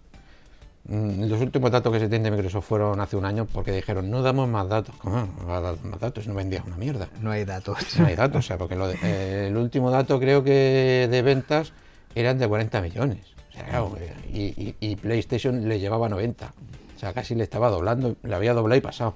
[0.88, 4.22] Los últimos datos que se tienen de Microsoft fueron hace un año porque dijeron no
[4.22, 4.94] damos más datos.
[4.96, 5.28] ¿Cómo?
[5.40, 7.08] No va a dar más datos, no vendías una mierda.
[7.20, 7.76] No hay datos.
[7.98, 11.22] No hay datos, o sea, porque lo de- eh, el último dato creo que de
[11.22, 11.72] ventas
[12.14, 13.20] eran de 40 millones.
[13.50, 13.96] O sea, claro,
[14.32, 16.52] y, y- y PlayStation le llevaba 90.
[16.96, 19.14] O sea, casi le estaba doblando, le había doblado y pasado.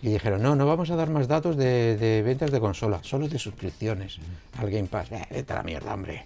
[0.00, 3.26] Y dijeron, no, no vamos a dar más datos de, de ventas de consolas, solo
[3.28, 4.18] de suscripciones
[4.58, 5.10] al Game Pass.
[5.12, 6.24] Eh, vete a la mierda, hombre.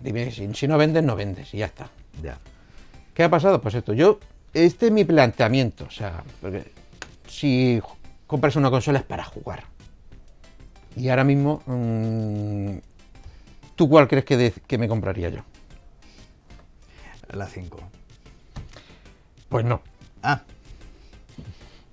[0.00, 1.88] Dime, si, si no vendes, no vendes y ya está.
[2.22, 2.38] Ya.
[3.16, 3.62] ¿Qué ha pasado?
[3.62, 4.20] Pues esto, yo,
[4.52, 6.70] este es mi planteamiento, o sea, porque
[7.26, 7.80] si
[8.26, 9.64] compras una consola es para jugar.
[10.94, 12.76] Y ahora mismo, mm,
[13.74, 15.40] ¿tú cuál crees que, de- que me compraría yo?
[17.32, 17.78] La 5.
[19.48, 19.80] Pues no,
[20.22, 20.42] Ah,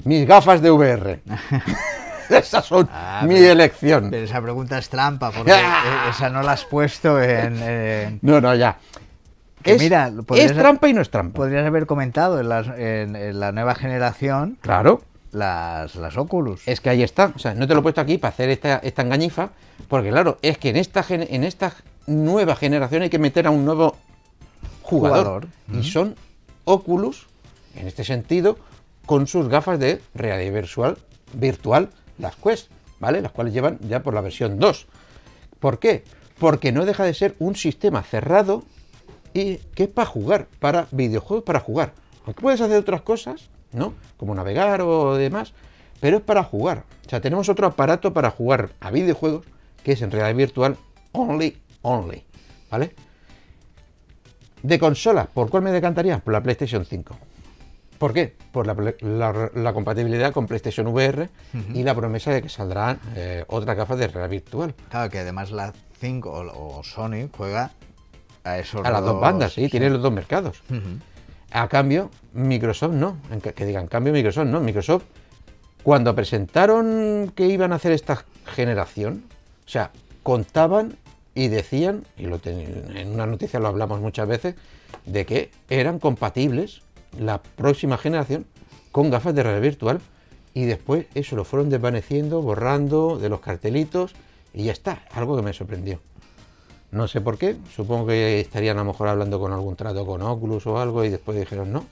[0.04, 1.22] mis gafas de VR.
[2.30, 4.10] Esas son Ah, mi pero- elección.
[4.10, 7.62] pero esa pregunta es trampa, porque eh, esa no la has puesto en...
[7.64, 8.78] en- No, no, ya.
[9.64, 11.36] Que es, mira, podrías- es trampa y no es trampa.
[11.36, 15.02] Podrías haber comentado en, las- en- en la nueva generación Claro.
[15.32, 16.68] las, las Oculus.
[16.68, 17.32] Es que ahí está.
[17.36, 19.50] O sea, no te lo he puesto aquí para hacer esta, esta engañifa,
[19.88, 21.74] porque claro, es que en esta, gen- en esta
[22.08, 23.96] nueva generación hay que meter a un nuevo
[24.82, 25.24] jugador.
[25.26, 25.48] Jugador.
[25.74, 26.16] Y son
[26.66, 27.28] Oculus,
[27.76, 28.58] en este sentido,
[29.06, 30.98] con sus gafas de realidad virtual,
[31.34, 31.90] virtual,
[32.20, 33.22] las Quest, ¿vale?
[33.22, 34.88] Las cuales llevan ya por la versión 2.
[35.60, 36.04] ¿Por qué?
[36.40, 38.64] Porque no deja de ser un sistema cerrado
[39.34, 41.94] y que es para jugar, para videojuegos para jugar.
[42.26, 43.94] Aunque puedes hacer otras cosas, ¿no?
[44.18, 45.54] Como navegar o demás,
[46.00, 46.84] pero es para jugar.
[47.06, 49.46] O sea, tenemos otro aparato para jugar a videojuegos
[49.84, 50.78] que es en realidad virtual
[51.12, 52.24] only, only,
[52.72, 52.94] ¿vale?
[54.62, 56.20] De consola, ¿por cuál me decantaría?
[56.20, 57.18] Por la PlayStation 5.
[57.98, 58.34] ¿Por qué?
[58.52, 61.30] Por la, ple- la- la compatibilidad con PlayStation VR
[61.74, 64.74] y la promesa de que saldrán eh, otras gafas de realidad virtual.
[64.90, 67.72] Claro que además la 5 o, o Sony juega
[68.44, 70.62] a esos A las dos bandas, sí, tiene los dos mercados.
[71.52, 73.18] A cambio, Microsoft no.
[73.32, 74.60] En que, que digan cambio Microsoft no.
[74.60, 75.04] Microsoft,
[75.84, 79.24] cuando presentaron que iban a hacer esta generación,
[79.66, 79.92] o sea,
[80.24, 80.98] contaban
[81.36, 84.56] y decían, y lo ten- en una noticia lo hablamos muchas veces,
[85.06, 86.82] de que eran compatibles
[87.18, 88.46] la próxima generación
[88.92, 90.02] con gafas de realidad virtual.
[90.56, 94.14] Y después eso lo fueron desvaneciendo, borrando de los cartelitos
[94.54, 95.04] y ya está.
[95.12, 96.00] Algo que me sorprendió.
[96.94, 100.22] No sé por qué, supongo que estarían a lo mejor hablando con algún trato con
[100.22, 101.86] Oculus o algo y después dijeron no,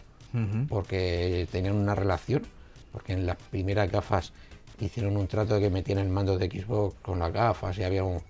[0.70, 2.44] porque tenían una relación,
[2.92, 4.32] porque en las primeras gafas
[4.80, 8.04] hicieron un trato de que metían el mando de Xbox con las gafas y había
[8.04, 8.22] un...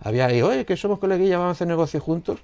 [0.00, 2.38] Había ahí, oye, que somos coleguillas, vamos a hacer negocios juntos.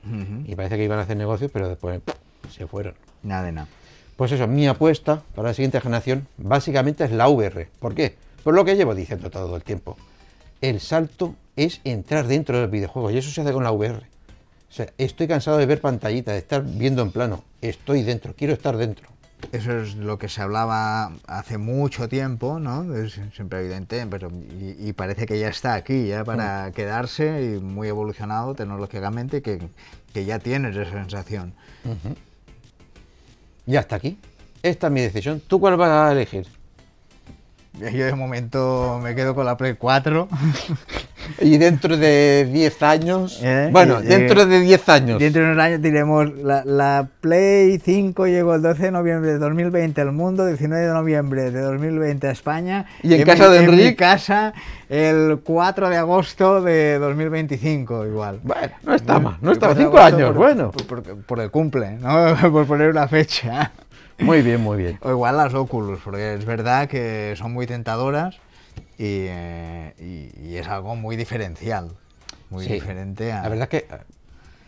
[0.47, 2.15] Y parece que iban a hacer negocios, pero después ¡pum!
[2.51, 2.95] se fueron.
[3.23, 3.69] Nada de nada.
[4.17, 7.69] Pues eso, mi apuesta para la siguiente generación básicamente es la VR.
[7.79, 8.17] ¿Por qué?
[8.43, 9.97] Por lo que llevo diciendo todo el tiempo.
[10.63, 13.99] El salto es entrar dentro del videojuego y eso se hace con la VR.
[14.69, 17.45] O sea, estoy cansado de ver pantallita, de estar viendo en plano.
[17.61, 19.09] Estoy dentro, quiero estar dentro.
[19.53, 22.95] Eso es lo que se hablaba hace mucho tiempo, ¿no?
[22.97, 27.61] Es siempre evidente, pero y, y parece que ya está aquí, ya para quedarse y
[27.61, 29.61] muy evolucionado tecnológicamente, que,
[30.13, 31.55] que ya tienes esa sensación.
[33.67, 34.19] Ya está aquí.
[34.63, 35.43] Esta es mi decisión.
[35.47, 36.47] ¿Tú cuál vas a elegir?
[37.79, 40.29] Yo de momento me quedo con la Play 4.
[41.41, 43.41] Y dentro de 10 años.
[43.43, 43.71] ¿Eh?
[43.73, 45.19] Bueno, Y- dentro y- de 10 años.
[45.19, 49.39] Dentro de unos años diremos, la, la Play 5 llegó el 12 de noviembre de
[49.39, 52.85] 2020 al mundo, 19 de noviembre de 2020 a España.
[53.03, 54.53] ¿Y en mi- casa de En mi casa
[54.91, 58.41] el 4 de agosto de 2025 igual.
[58.43, 59.79] Bueno, no está mal, no está mal.
[59.79, 60.71] El 4 de 5 agosto años, por- bueno.
[60.73, 62.37] Por, por- por el cumple, ¿no?
[62.53, 63.73] por poner una fecha.
[64.19, 64.99] Muy bien, muy bien.
[65.03, 68.37] O igual las Oculus, porque es verdad que son muy tentadoras
[68.99, 71.91] y, eh, y- y es algo muy diferencial,
[72.51, 72.75] muy Sí.
[72.75, 73.43] diferente a...
[73.43, 73.99] La verdad es que eh,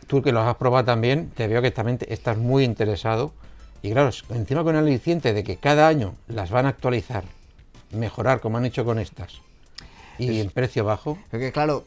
[0.07, 3.33] tú que los has probado también, te veo que también estás muy interesado.
[3.83, 7.23] Y claro, encima con el aliciente de que cada año las van a actualizar,
[7.93, 9.41] mejorar como han hecho con estas,
[10.19, 11.19] y en precio bajo.
[11.31, 11.85] Porque claro,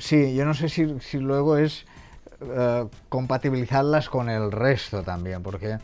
[0.00, 1.84] sí, yo no sé si, si luego es
[2.40, 5.78] eh, compatibilizarlas con el resto también, porque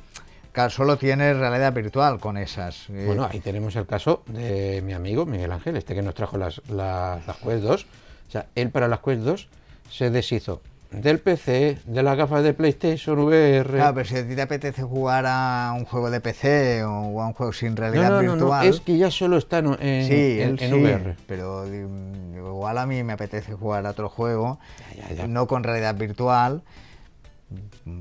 [0.54, 2.88] claro, solo tienes realidad virtual con esas.
[2.88, 6.38] eh, Bueno, ahí tenemos el caso de mi amigo Miguel Ángel, este que nos trajo
[6.38, 7.86] las, las, las Quest 2.
[8.28, 9.48] O sea, él para las Quest 2
[9.90, 13.68] se deshizo del PC, de las gafas de PlayStation VR.
[13.68, 17.26] Claro, pero si a ti te apetece jugar a un juego de PC o a
[17.26, 18.66] un juego sin realidad no, no, no, no, virtual.
[18.68, 21.16] es que ya solo está en, en, Sí, en- en sí, VR.
[21.26, 24.60] pero igual a mí me apetece jugar a otro juego,
[24.96, 25.26] Ya, ya, ya.
[25.26, 26.62] no con realidad virtual,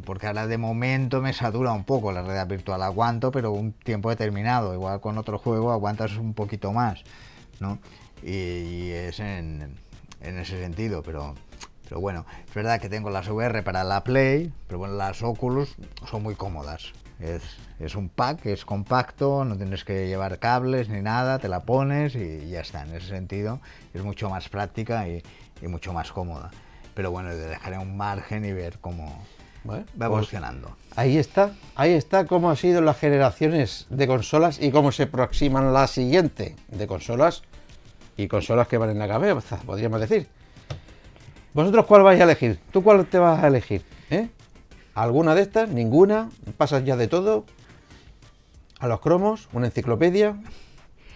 [0.06, 4.10] porque ahora de momento me satura un poco la realidad virtual, aguanto, pero un tiempo
[4.10, 7.04] determinado, igual con otro juego aguantas un poquito más,
[7.60, 7.80] ¿no?
[8.22, 9.78] Y, es en,
[10.22, 11.36] ese sentido, pero,
[11.88, 15.76] pero bueno, es verdad que tengo las VR para la Play, pero bueno, las Oculus
[16.10, 16.94] son muy cómodas.
[17.20, 17.44] Es,
[17.80, 22.16] es un pack, es compacto, no tienes que llevar cables ni nada, te la pones
[22.16, 22.84] y ya está.
[22.84, 23.60] En ese sentido
[23.94, 25.22] es mucho más práctica y
[25.68, 26.52] mucho más cómoda.
[26.94, 29.24] Pero bueno, le dejaré un margen y ver cómo
[29.64, 30.76] Bueno, va pues evolucionando.
[30.96, 35.74] ahí está, ahí está cómo han sido las generaciones de consolas y cómo se aproximan
[35.74, 37.44] la siguiente de consolas
[38.18, 40.28] y consolas que van en la cabeza, podríamos decir.
[41.54, 42.60] ¿Vosotros cuál vais a elegir?
[42.72, 43.84] ¿Tú cuál te vas a elegir?
[44.10, 44.28] ¿Eh?
[44.96, 45.70] ¿Alguna de estas?
[45.70, 46.30] ¿Ninguna?
[46.58, 47.46] ¿Pasas ya de todo?
[48.80, 49.50] ¿A los cromos?
[49.54, 50.36] ¿Una enciclopedia?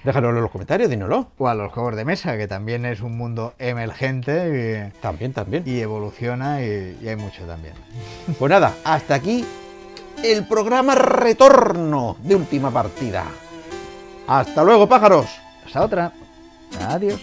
[0.08, 1.32] Déjanoslo en los comentarios, dínoslo.
[1.38, 5.64] O a los juegos de mesa, que también es un mundo emergente También, también.
[5.66, 7.74] y, y evoluciona y, y hay mucho también.
[8.40, 9.46] Pues nada, hasta aquí
[10.24, 13.26] el programa retorno de última partida.
[14.28, 15.26] Hasta luego, pájaros.
[15.66, 16.14] Hasta otra.
[16.88, 17.20] Adiós.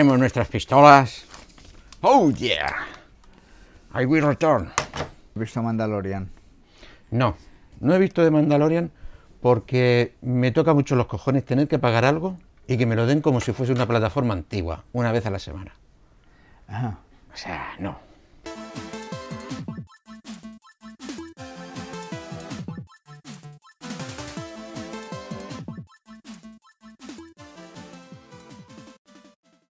[0.00, 1.26] Preparemos nuestras pistolas.
[2.00, 2.86] Oh yeah.
[3.92, 4.72] I will return.
[5.34, 6.30] He visto Mandalorian.
[7.10, 7.36] No,
[7.80, 8.90] no he visto de Mandalorian
[9.42, 13.20] porque me toca mucho los cojones tener que pagar algo y que me lo den
[13.20, 15.74] como si fuese una plataforma antigua, una vez a la semana.
[16.66, 16.96] Ajá.
[17.34, 17.98] O sea, no.